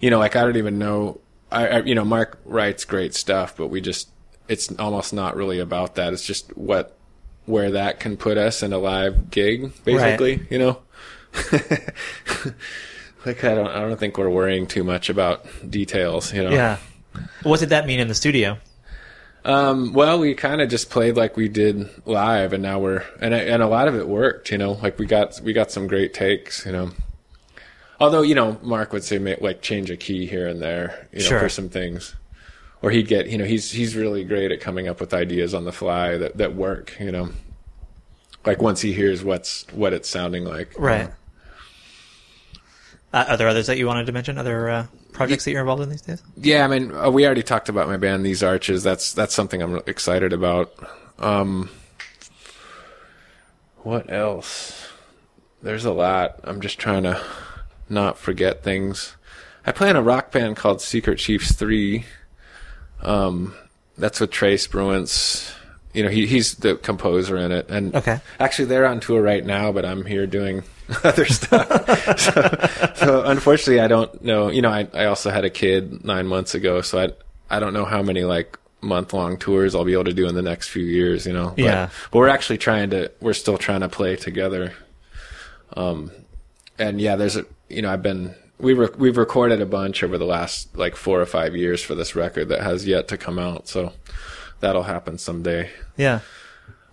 [0.00, 1.20] You know, like I don't even know.
[1.52, 4.08] I, I you know Marc writes great stuff, but we just
[4.48, 6.12] it's almost not really about that.
[6.12, 6.95] It's just what
[7.46, 10.46] where that can put us in a live gig, basically.
[10.50, 10.78] You know.
[13.24, 16.32] like I don't I don't think we're worrying too much about details.
[16.32, 16.50] You know.
[16.50, 16.78] Yeah.
[17.42, 18.58] What did that mean in the studio?
[19.44, 23.32] Um, well, we kind of just played like we did live, and now we're and
[23.32, 24.50] and a lot of it worked.
[24.50, 26.66] You know, like we got we got some great takes.
[26.66, 26.90] You know,
[28.00, 31.26] although you know Marc would say like change a key here and there, you know,
[31.26, 31.40] Sure.
[31.40, 32.16] for some things,
[32.86, 35.64] or he'd get you know he's he's really great at coming up with ideas on
[35.64, 36.96] the fly that that work.
[37.00, 37.30] You know,
[38.44, 40.72] like once he hears what's what it's sounding like.
[40.78, 41.10] Right.
[43.12, 44.38] Uh, are there others that you wanted to mention?
[44.38, 46.22] Other uh, projects that you're involved in these days?
[46.36, 48.84] Yeah, I mean, uh, we already talked about my band, These Arches.
[48.84, 50.72] That's that's something I'm excited about.
[51.18, 51.68] Um,
[53.78, 54.86] what else?
[55.60, 56.38] There's a lot.
[56.44, 57.20] I'm just trying to
[57.88, 59.16] not forget things.
[59.66, 62.04] I play in a rock band called Secret Chiefs Three.
[63.02, 63.54] Um,
[63.98, 65.52] that's with Trey Spruance.
[65.94, 68.20] You know, he he's the composer in it, and Okay.
[68.38, 70.62] actually they're on tour right now, but I'm here doing
[71.04, 72.18] other stuff.
[72.20, 74.48] so, so unfortunately, I don't know.
[74.50, 77.72] You know, I I also had a kid nine months ago, so I I don't
[77.72, 80.68] know how many like month long tours I'll be able to do in the next
[80.68, 81.26] few years.
[81.26, 81.88] You know, But- Yeah.
[82.10, 83.10] But, we're actually trying to.
[83.20, 84.74] We're still trying to play together.
[85.76, 86.10] Um,
[86.78, 90.16] and yeah, there's a you know I've been we re- we've recorded a bunch over
[90.18, 93.38] the last like four or five years for this record that has yet to come
[93.38, 93.68] out.
[93.68, 93.92] So
[94.60, 95.70] that'll happen someday.
[95.96, 96.20] Yeah.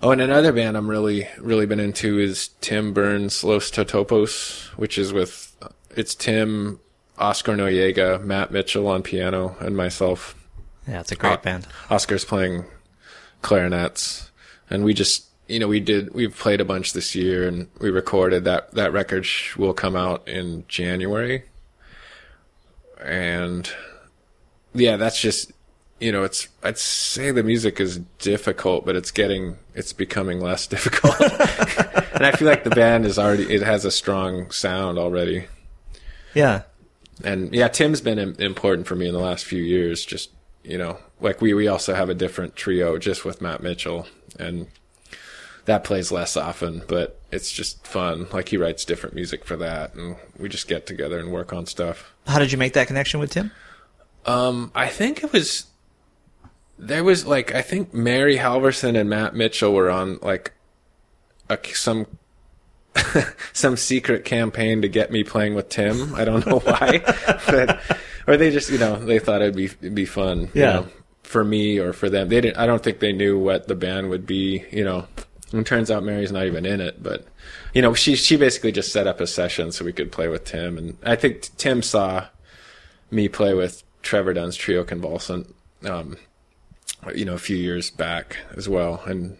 [0.01, 4.97] Oh, and another band I'm really, really been into is Tim Berne's Los Totopos, which
[4.97, 5.55] is with,
[5.95, 6.82] it's Tim,
[7.18, 10.36] Oscar Noriega, Matt Mitchell on piano, and myself.
[10.86, 11.68] Yeah, it's a great Uh, band.
[11.89, 12.66] Oscar's playing
[13.41, 14.30] clarinets.
[14.70, 17.89] And we just, you know, we did, we've played a bunch this year and we
[17.89, 21.43] recorded that, that record sh- will come out in January.
[23.04, 23.70] And
[24.74, 25.51] yeah, that's just,
[25.99, 30.68] you know, it's, I'd say the music is difficult, but it's getting, it's becoming less
[30.68, 31.20] difficult.
[32.14, 35.45] and I feel like the band is already, it has a strong sound already.
[36.34, 36.64] Yeah.
[37.24, 40.04] And yeah, Tim's been im- important for me in the last few years.
[40.04, 40.32] Just,
[40.64, 44.08] you know, like we, we also have a different trio just with Matt Mitchell
[44.39, 44.68] and
[45.66, 48.27] that plays less often, but it's just fun.
[48.31, 51.65] Like he writes different music for that and we just get together and work on
[51.65, 52.13] stuff.
[52.27, 53.51] How did you make that connection with Tim?
[54.25, 55.65] Um, I think it was
[56.79, 60.53] there was like I think Mary Halvorson and Matt Mitchell were on like
[61.49, 62.05] a, some
[63.53, 66.13] some secret campaign to get me playing with Tim.
[66.15, 66.99] I don't know why,
[67.47, 67.81] but
[68.27, 70.41] or they just you know they thought it'd be it'd be fun.
[70.53, 70.73] you Yeah.
[70.73, 70.88] know.
[71.23, 72.29] for me or for them.
[72.29, 72.57] They didn't.
[72.57, 74.63] I don't think they knew what the band would be.
[74.71, 75.07] You know,
[75.54, 77.01] and it turns out Mary's not even in it.
[77.01, 77.26] But
[77.74, 80.43] you know, she she basically just set up a session so we could play with
[80.43, 80.78] Tim.
[80.78, 82.28] And I think Tim saw
[83.12, 85.54] me play with Trevor Dunn's trio Convulsant.
[85.86, 86.18] Um,
[87.14, 89.38] you know, a few years back as well, and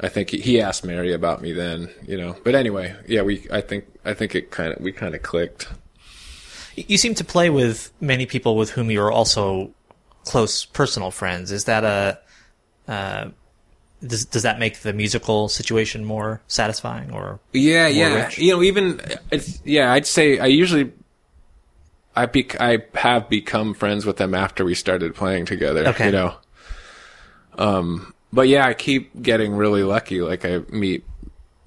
[0.00, 2.36] I think he, he asked Mary about me then, you know.
[2.44, 5.68] But anyway, yeah, we I think I think it kind of we kind of clicked.
[6.76, 9.72] You seem to play with many people with whom you're also
[10.24, 11.52] close personal friends.
[11.52, 12.20] Is that a
[12.90, 13.30] uh,
[14.06, 18.24] does does that make the musical situation more satisfying or Yeah, yeah.
[18.24, 18.38] rich?
[18.38, 19.00] You know, even
[19.30, 19.92] it's yeah.
[19.92, 20.92] I'd say I usually
[22.16, 25.86] I bec I have become friends with them after we started playing together.
[25.88, 26.06] Okay.
[26.06, 26.34] You know.
[27.56, 30.20] Um, but yeah, I keep getting really lucky.
[30.20, 31.04] Like I meet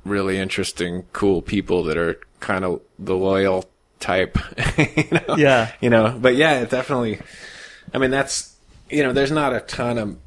[0.05, 3.65] really interesting, cool people that are kind of the loyal
[3.99, 4.37] type.
[4.77, 5.35] you know?
[5.37, 5.71] Yeah.
[5.81, 7.19] You know, but yeah, it definitely.
[7.93, 8.55] I mean, that's
[8.89, 10.17] you know, there's not a ton of.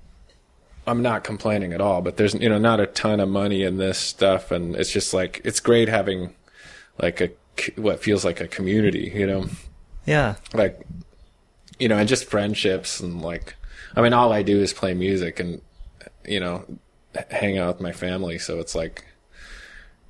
[0.91, 3.77] I'm not complaining at all, but there's you know not a ton of money in
[3.77, 6.35] this stuff, and it's just like it's great having
[7.01, 7.31] like a
[7.77, 9.47] what feels like a community, you know,
[10.07, 10.81] yeah like
[11.79, 13.55] you know, and just friendships and like,
[13.97, 15.63] I mean, all I do is play music and
[16.27, 16.65] you know,
[17.31, 19.05] hang out with my family, so it's like.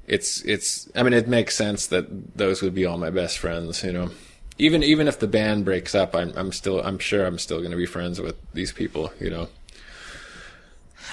[0.07, 3.85] It's it's I mean it makes sense that those would be all my best friends,
[3.85, 4.11] you know.
[4.59, 7.71] Even even if the band breaks up, I'm I'm still I'm sure I'm still going
[7.71, 9.47] to be friends with these people, you know.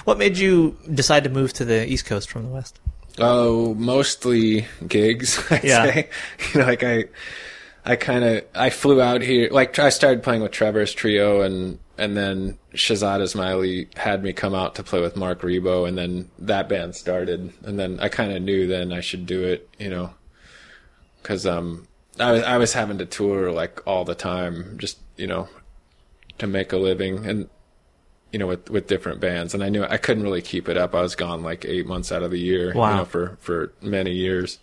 [0.08, 2.80] What made you decide to move to the East Coast from the West?
[3.18, 5.38] Oh, mostly gigs.
[5.50, 5.84] I'd Yeah.
[5.84, 6.08] say.
[6.54, 7.04] You know, like I,
[7.84, 9.50] I kind of I flew out here.
[9.50, 14.54] Like I started playing with Trevor's trio, and and then Shahzad Ismaily had me come
[14.54, 18.32] out to play with Marc Ribot, and then that band started, and then I kind
[18.32, 19.68] of knew then I should do it.
[19.78, 20.14] You know,
[21.22, 21.86] because um
[22.18, 25.50] I was I was having to tour like all the time, just you know,
[26.38, 27.50] to make a living, and
[28.32, 30.94] you know, with with different bands, and I knew I couldn't really keep it up.
[30.94, 32.90] I was gone like eight months out of the year, Wow.
[32.90, 34.58] you know, for for many years.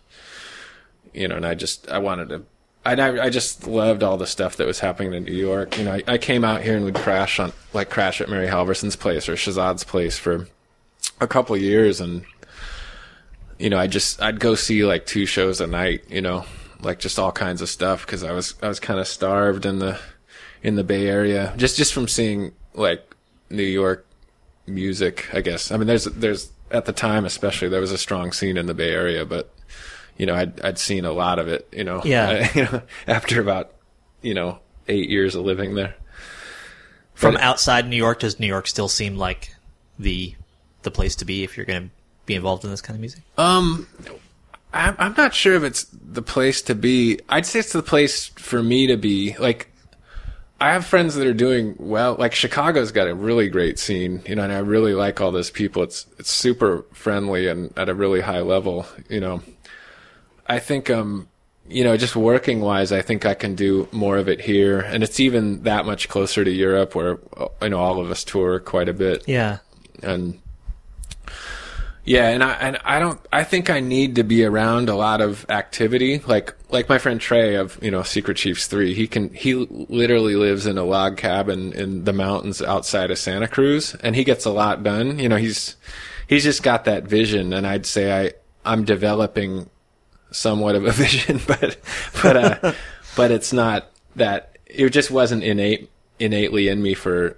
[1.13, 2.43] You know, and I just I wanted to.
[2.87, 5.77] I I just loved all the stuff that was happening in New York.
[5.77, 8.47] You know, I, I came out here and would crash on like crash at Mary
[8.47, 10.47] Halvorson's place or Shahzad's place for
[11.19, 12.23] a couple of years, and
[13.57, 16.03] you know, I just I'd go see like two shows a night.
[16.09, 16.45] You know,
[16.81, 19.79] like just all kinds of stuff because I was I was kind of starved in
[19.79, 19.97] the
[20.61, 23.14] in the Bay Area just just from seeing like
[23.49, 24.05] New York
[24.67, 25.27] music.
[25.33, 28.57] I guess I mean there's there's at the time especially there was a strong scene
[28.57, 29.53] in the Bay Area, but
[30.17, 31.67] you know I'd I'd seen a lot of it.
[31.71, 32.49] You know, Yeah.
[32.55, 33.73] you know after about
[34.21, 35.95] you know eight years of living there.
[37.13, 39.53] From But- outside New York, does New York still seem like
[39.97, 40.35] the
[40.83, 41.89] the place to be if you're going to
[42.25, 43.21] be involved in this kind of music?
[43.37, 43.87] Um,
[44.73, 47.19] I'm, I'm not sure if it's the place to be.
[47.29, 49.35] I'd say it's the place for me to be.
[49.39, 49.71] Like,
[50.59, 52.15] I have friends that are doing well.
[52.17, 55.51] Like Chicago's got a really great scene, you know, and I really like all those
[55.51, 55.83] people.
[55.83, 59.41] It's it's super friendly and at a really high level, you know.
[60.47, 61.27] I think um
[61.67, 65.03] you know, just working wise, I think I can do more of it here, and
[65.03, 67.17] it's even that much closer to Europe, where
[67.61, 69.57] you know all of us tour quite a bit Yeah.
[70.03, 70.39] and
[72.05, 75.21] yeah and i and i don't i think i need to be around a lot
[75.21, 76.19] of activity.
[76.19, 80.35] Like like my friend trey of you know secret chiefs 3 he can he literally
[80.35, 84.45] lives in a log cabin in the mountains outside of santa cruz and he gets
[84.45, 85.19] a lot done.
[85.19, 85.75] You know he's
[86.27, 88.33] he's just got that vision and i'd say i
[88.65, 89.69] i'm developing
[90.31, 91.77] somewhat of a vision but
[92.21, 92.73] but uh
[93.15, 95.89] but it's not that it just wasn't innate
[96.19, 97.37] innately in me for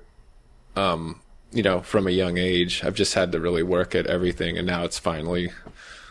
[0.77, 1.19] um,
[1.51, 2.83] you know, from a young age.
[2.83, 5.51] I've just had to really work at everything, and now it's finally.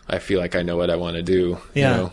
[0.09, 1.59] I feel like I know what I want to do.
[1.75, 1.91] Yeah.
[1.91, 2.13] You know?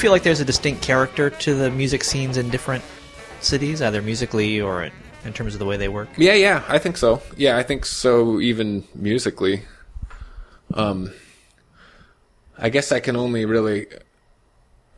[0.00, 2.82] Feel like there's a distinct character to the music scenes in different
[3.40, 4.92] cities, either musically or in
[5.24, 6.08] in terms of the way they work?
[6.16, 7.20] Yeah, yeah, I think so.
[7.36, 8.40] Yeah, I think so.
[8.40, 9.64] Even musically,
[10.72, 11.12] um,
[12.56, 13.86] I guess I can only really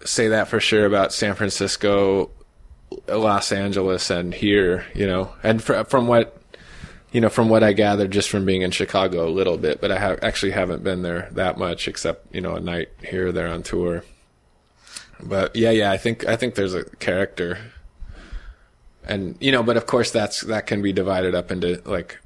[0.05, 2.31] say that for sure about San Francisco,
[3.09, 4.87] Los Angeles, and here.
[4.95, 6.41] You know, and fr- from what
[7.11, 9.91] you know, from what I gathered just from being in Chicago a little bit, but
[9.91, 13.33] I ha- actually haven't been there that much, except you know a night here or
[13.33, 14.05] there on tour.
[15.23, 17.59] But yeah, yeah, I think I think there's a character
[19.05, 22.19] and you know, but of course that's that can be divided up into like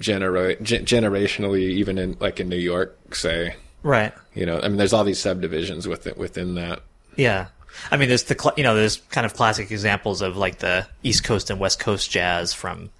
[0.00, 3.56] genera- gen- generationally, even in like in New York, say.
[3.82, 4.12] Right.
[4.34, 6.80] You know, I mean, there's all these subdivisions within within that.
[7.16, 7.48] Yeah.
[7.90, 10.86] I mean, there's the cl- you know there's kind of classic examples of like the
[11.02, 12.90] East Coast and West Coast jazz from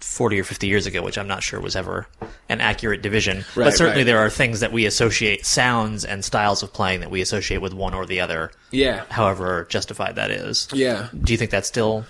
[0.00, 2.06] 40 or 50 years ago, which I'm not sure was ever
[2.48, 3.38] an accurate division.
[3.54, 4.04] Right, but certainly right.
[4.06, 7.74] there are things that we associate sounds and styles of playing that we associate with
[7.74, 9.04] one or the other, Yeah.
[9.10, 10.68] however justified that is.
[10.72, 11.08] Yeah.
[11.22, 12.04] Do you think that's still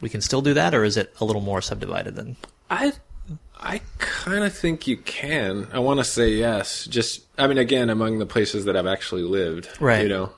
[0.00, 2.36] we can still do that, or is it a little more subdivided than?
[2.70, 2.92] I
[3.58, 5.68] I kind of think you can.
[5.72, 6.86] I want to say yes.
[6.86, 10.02] Just I mean, again, among the places that I've actually lived, Right.
[10.02, 10.32] You know,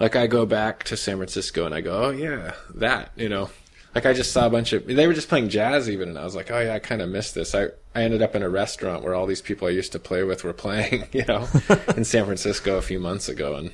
[0.00, 3.12] like I go back to San Francisco and I go, oh yeah, that.
[3.16, 3.50] You know,
[3.94, 6.24] like I just saw a bunch of they were just playing jazz even, and I
[6.24, 7.54] was like, oh yeah, I kind of missed this.
[7.54, 10.22] I I ended up in a restaurant where all these people I used to play
[10.22, 11.06] with were playing.
[11.12, 11.48] You know,
[11.96, 13.72] in San Francisco a few months ago, and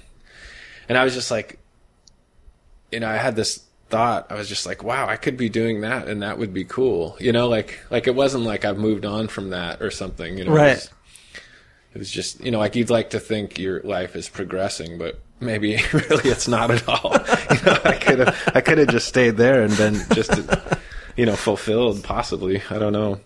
[0.88, 1.58] and I was just like,
[2.92, 4.30] you know, I had this thought.
[4.30, 7.16] I was just like, wow, I could be doing that, and that would be cool.
[7.18, 10.38] You know, like like it wasn't like I've moved on from that or something.
[10.38, 10.70] You know, Right.
[10.70, 10.90] It was,
[11.94, 15.20] it was just you know, like you'd like to think your life is progressing, but
[15.44, 17.12] maybe really it's not at all.
[17.50, 20.32] you know, I could have I could have just stayed there and been just
[21.16, 22.62] you know fulfilled, possibly.
[22.70, 23.20] I don't know.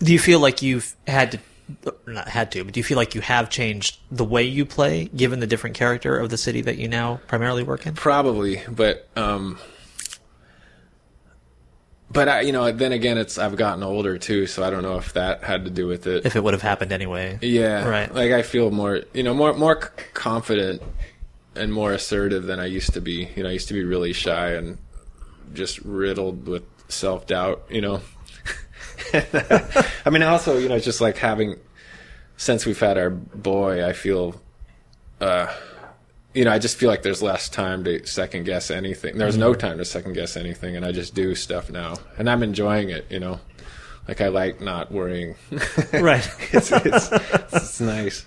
[0.00, 3.14] Do you feel like you've had to, not had to, but do you feel like
[3.14, 6.78] you have changed the way you play, given the different character of the city that
[6.78, 7.94] you now primarily work in?
[7.94, 9.58] Probably, but um
[12.14, 14.96] but I, you know, then again, it's I've gotten older too, so I don't know
[14.98, 16.24] if that had to do with it.
[16.24, 17.38] If it would have happened anyway.
[17.42, 18.14] Yeah, Right.
[18.14, 19.76] Like I feel more, you know, more more
[20.14, 20.80] confident
[21.56, 23.28] and more assertive than I used to be.
[23.36, 24.78] You know, I used to be really shy and
[25.52, 27.64] just riddled with self doubt.
[27.70, 28.00] You know,
[29.14, 31.56] I mean, also, you know, just like having
[32.36, 34.40] since we've had our boy, I feel,
[35.20, 35.52] uh,
[36.32, 39.18] you know, I just feel like there's less time to second guess anything.
[39.18, 42.42] There's no time to second guess anything, and I just do stuff now, and I'm
[42.42, 43.06] enjoying it.
[43.10, 43.40] You know,
[44.08, 45.36] like I like not worrying.
[45.92, 46.28] Right.
[46.52, 47.10] it's, it's,
[47.52, 48.26] it's nice.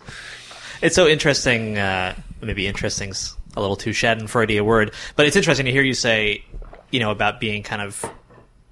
[0.82, 1.78] It's so interesting.
[1.78, 5.94] Uh, maybe interesting's a little too Schadenfreudy a word, but it's interesting to hear you
[5.94, 6.44] say,
[6.92, 8.06] you know, about being kind of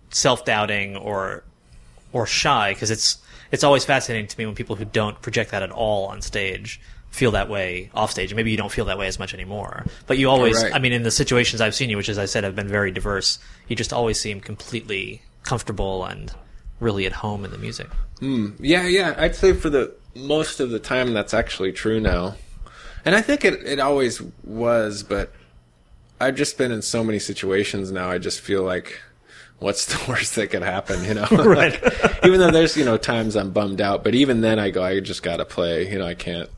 [0.10, 1.44] self-doubting or
[2.14, 3.18] or shy, because it's
[3.52, 6.80] it's always fascinating to me when people who don't project that at all on stage
[7.10, 8.34] feel that way off stage.
[8.34, 10.62] Maybe you don't feel that way as much anymore, but you always.
[10.62, 10.76] Right.
[10.76, 12.92] I mean, in the situations I've seen you, which as I said have been very
[12.92, 16.34] diverse, you just always seem completely comfortable and
[16.80, 17.88] really at home in the music.
[18.20, 18.50] Hmm.
[18.60, 19.16] Yeah, yeah.
[19.18, 22.36] I'd say for the most of the time that's actually true now.
[23.06, 25.32] And I think it, it always was, but
[26.20, 28.10] I've just been in so many situations now.
[28.10, 29.00] I just feel like,
[29.60, 31.28] what's the worst that could happen, you know?
[31.32, 31.82] Right.
[31.82, 34.84] Like, even though there's, you know, times I'm bummed out, but even then I go,
[34.84, 36.50] I just gotta play, you know, I can't,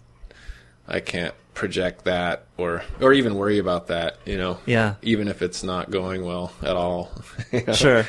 [0.88, 4.60] I can't project that or, or even worry about that, you know?
[4.66, 4.96] Yeah.
[5.02, 7.12] Even if it's not going well at all.
[7.52, 7.74] you know?
[7.74, 8.06] Sure.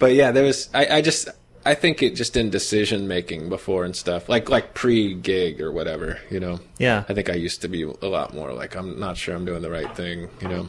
[0.00, 0.68] but yeah, there was.
[0.74, 1.28] I, I just.
[1.64, 5.70] I think it just in decision making before and stuff, like like pre gig or
[5.72, 6.18] whatever.
[6.30, 6.60] You know.
[6.78, 7.04] Yeah.
[7.08, 9.62] I think I used to be a lot more like I'm not sure I'm doing
[9.62, 10.28] the right thing.
[10.40, 10.68] You know.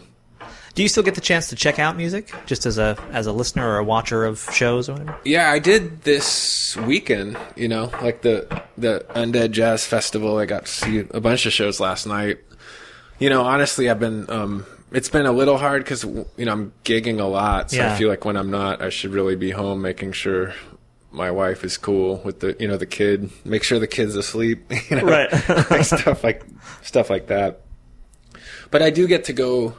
[0.73, 3.31] Do you still get the chance to check out music, just as a as a
[3.31, 5.17] listener or a watcher of shows or whatever?
[5.23, 7.37] Yeah, I did this weekend.
[7.55, 10.37] You know, like the the Undead Jazz Festival.
[10.37, 12.39] I got to see a bunch of shows last night.
[13.19, 14.29] You know, honestly, I've been.
[14.29, 17.93] um It's been a little hard because you know I'm gigging a lot, so Yeah.
[17.93, 20.53] I feel like when I'm not, I should really be home making sure
[21.11, 23.29] my wife is cool with the you know the kid.
[23.45, 24.71] Make sure the kid's asleep.
[24.89, 25.31] You know, Right.
[25.71, 26.43] like stuff like
[26.81, 27.61] stuff like that.
[28.71, 29.75] But I do get to go.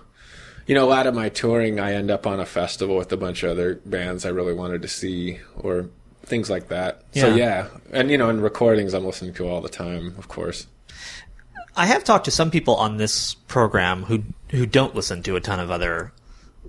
[0.67, 3.17] You know, a lot of my touring, I end up on a festival with a
[3.17, 5.89] bunch of other bands I really wanted to see, or
[6.25, 7.03] things like that.
[7.15, 7.35] So Yeah.
[7.35, 10.69] yeah, and you know, in recordings, I'm listening to all the time, of course.
[11.75, 15.41] I have talked to some people on this program who who don't listen to a
[15.41, 16.13] ton of other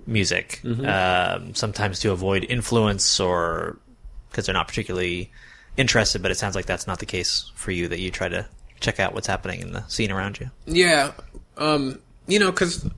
[0.06, 3.78] music, um, sometimes to avoid influence or
[4.34, 5.30] because they're not particularly
[5.76, 6.20] interested.
[6.20, 7.86] But it sounds like that's not the case for you.
[7.86, 8.46] That you try to
[8.80, 10.50] check out what's happening in the scene around you.
[10.66, 11.12] Yeah,
[11.56, 12.88] um, you know, because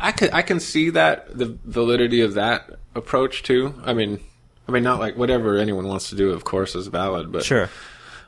[0.00, 3.74] I can I can see that the validity of that approach too.
[3.82, 4.20] I mean,
[4.68, 7.70] I mean, not like whatever anyone wants to do, of course, is valid, but Sure.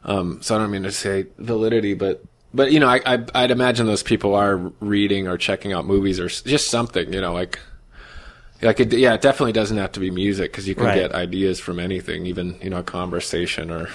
[0.03, 2.25] Um, so I don't mean to say validity, but
[2.55, 6.19] but you know, I, I I'd imagine those people are reading or checking out movies
[6.19, 7.59] or just something, you know, like.
[8.63, 10.95] Like it, yeah, it definitely doesn't have to be music because you can Right.
[10.97, 13.89] get ideas from anything, even you know, a conversation or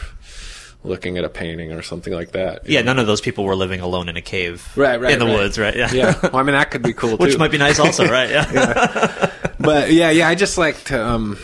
[0.84, 2.68] looking at a painting or something like that.
[2.70, 5.26] Yeah, none of those people were living alone in a cave, Right, right, in the
[5.26, 5.34] right.
[5.36, 5.76] woods, right?
[5.76, 6.20] Yeah, yeah.
[6.24, 7.24] Well, I mean, that could be cool too.
[7.24, 8.30] which might be nice, also, right?
[8.30, 11.04] Yeah, but yeah, yeah, I just like to.
[11.06, 11.38] um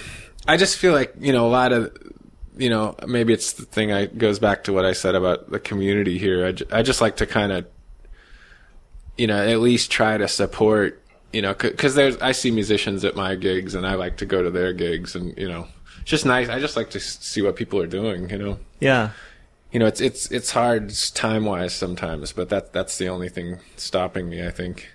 [0.47, 1.95] I just feel like you know a lot of
[2.57, 5.59] you know maybe it's the thing I goes back to what I said about the
[5.59, 6.45] community here.
[6.47, 7.65] I, I just like to kind of
[9.17, 11.00] you know at least try to support
[11.33, 14.41] you know because there's I see musicians at my gigs and I like to go
[14.43, 15.67] to their gigs and you know
[16.01, 16.49] it's just nice.
[16.49, 18.29] I just like to see what people are doing.
[18.29, 18.59] You know.
[18.79, 19.11] yeah.
[19.71, 23.59] You know, it's it's it's hard time wise sometimes, but that that's the only thing
[23.77, 24.45] stopping me.
[24.45, 24.89] I think.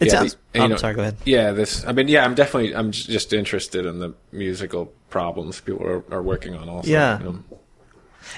[0.00, 0.36] It Yeah, sounds.
[0.52, 0.94] the- you I'm know, sorry.
[0.94, 1.16] Go ahead.
[1.24, 1.84] Yeah, this.
[1.86, 2.74] I mean, yeah, I'm definitely.
[2.74, 6.68] I'm just interested in the musical problems people are, are working on.
[6.68, 7.18] Also, Yeah.
[7.18, 7.44] you know.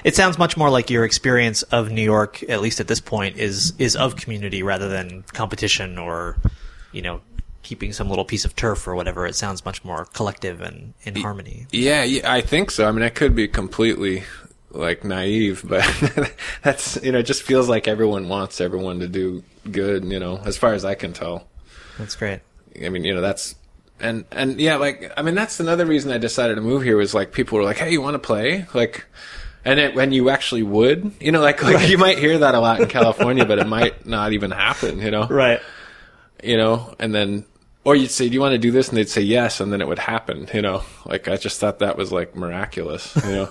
[0.03, 3.37] It sounds much more like your experience of New York, at least at this point,
[3.37, 6.37] is is of community rather than competition or,
[6.91, 7.21] you know,
[7.63, 9.25] keeping some little piece of turf or whatever.
[9.25, 11.67] It sounds much more collective and in harmony.
[11.71, 12.87] Yeah, yeah, I think so.
[12.87, 14.23] I mean, I could be completely
[14.71, 15.83] like naive, but
[16.63, 20.05] that's you know, it just feels like everyone wants everyone to do good.
[20.05, 21.47] You know, as far as I can tell.
[21.97, 22.39] That's great.
[22.83, 23.55] I mean, you know, that's
[23.99, 27.13] and and yeah, like I mean, that's another reason I decided to move here was
[27.13, 29.05] like people were like, "Hey, you want to play?" Like,
[29.63, 32.59] and it, when you actually would, you know, like like you might hear that a
[32.59, 34.99] lot in California, but it might not even happen.
[34.99, 35.59] You know, Right.
[36.43, 37.45] You know, and then
[37.83, 39.81] or you'd say, "Do you want to do this?" and they'd say yes, and then
[39.81, 40.47] it would happen.
[40.53, 43.15] You know, like I just thought that was like miraculous.
[43.25, 43.49] You know,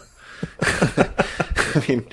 [0.62, 2.06] I mean.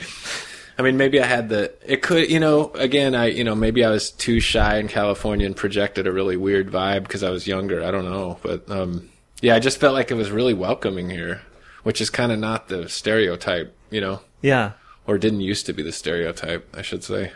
[0.79, 1.73] I mean, maybe I had the.
[1.83, 2.69] It could, you know.
[2.75, 6.37] Again, I, you know, maybe I was too shy in California and projected a really
[6.37, 7.83] weird vibe because I was younger.
[7.83, 9.09] I don't know, but um,
[9.41, 11.41] yeah, I just felt like it was really welcoming here,
[11.81, 14.73] which is kind of not the stereotype, you know, Yeah.
[15.07, 17.31] or didn't used to be the stereotype, I should say.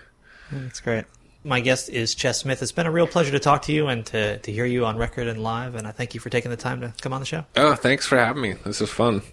[0.51, 1.05] That's great.
[1.43, 2.61] My guest is Ches Smith.
[2.61, 4.97] It's been a real pleasure to talk to you and to, to hear you on
[4.97, 7.25] record and live, and I thank you for taking the time to come on the
[7.25, 7.45] show.
[7.55, 8.53] Oh, thanks for having me.
[8.63, 9.23] This was fun.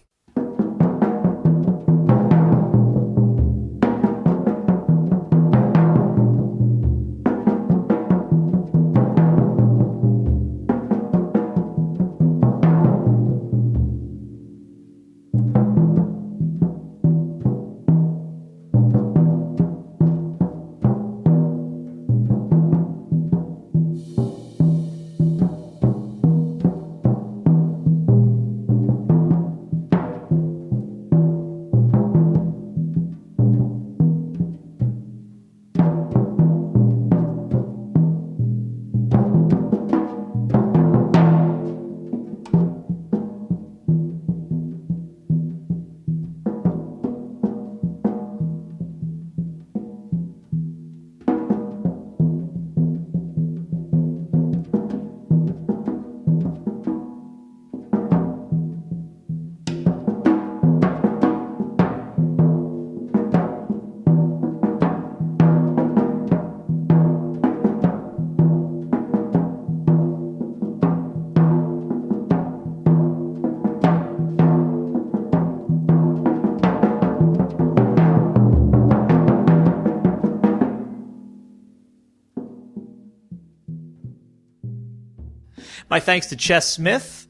[85.90, 87.26] My thanks to Ches Smith.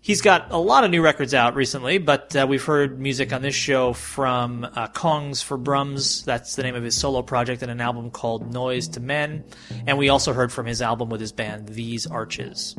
[0.00, 3.42] He's got a lot of new records out recently, but uh, we've heard music on
[3.42, 6.24] this show from uh, Congs for Brums.
[6.24, 9.44] That's the name of his solo project and an album called Noise to Men.
[9.86, 12.74] And we also heard from his album with his band These Arches.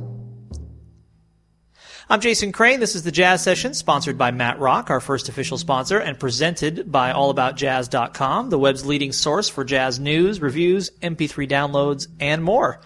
[2.10, 2.80] I'm Jason Crane.
[2.80, 6.92] This is the Jazz Session, sponsored by Matt Rock, our first official sponsor, and presented
[6.92, 12.82] by AllAboutJazz.com, the web's leading source for jazz news, reviews, MP3 downloads, and more.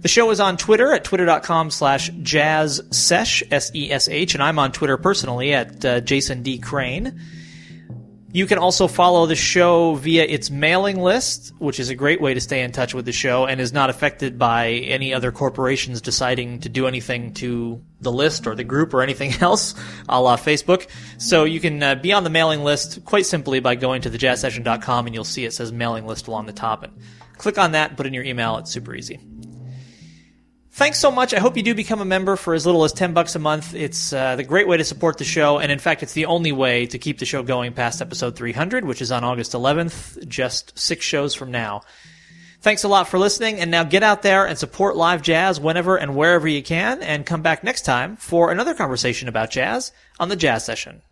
[0.00, 5.52] The show is on Twitter at twitter.com slash jazzsesh, S-E-S-H, and I'm on Twitter personally
[5.52, 6.58] at uh, Jason D.
[6.58, 7.20] Crane.
[8.34, 12.32] You can also follow the show via its mailing list, which is a great way
[12.32, 16.00] to stay in touch with the show and is not affected by any other corporations
[16.00, 19.74] deciding to do anything to the list or the group or anything else,
[20.08, 20.88] a la Facebook.
[21.18, 25.06] So you can uh, be on the mailing list quite simply by going to thejazzsession.com
[25.06, 26.84] and you'll see it says mailing list along the top.
[26.84, 26.94] And
[27.36, 28.56] click on that put in your email.
[28.56, 29.20] It's super easy.
[30.74, 31.34] Thanks so much.
[31.34, 33.74] I hope you do become a member for as little as 10 bucks a month.
[33.74, 36.50] It's uh, the great way to support the show, and in fact, it's the only
[36.50, 40.78] way to keep the show going past episode 300, which is on August 11th, just
[40.78, 41.82] six shows from now.
[42.62, 45.98] Thanks a lot for listening, and now get out there and support live jazz whenever
[45.98, 50.30] and wherever you can, and come back next time for another conversation about jazz on
[50.30, 51.02] the Jazz Session.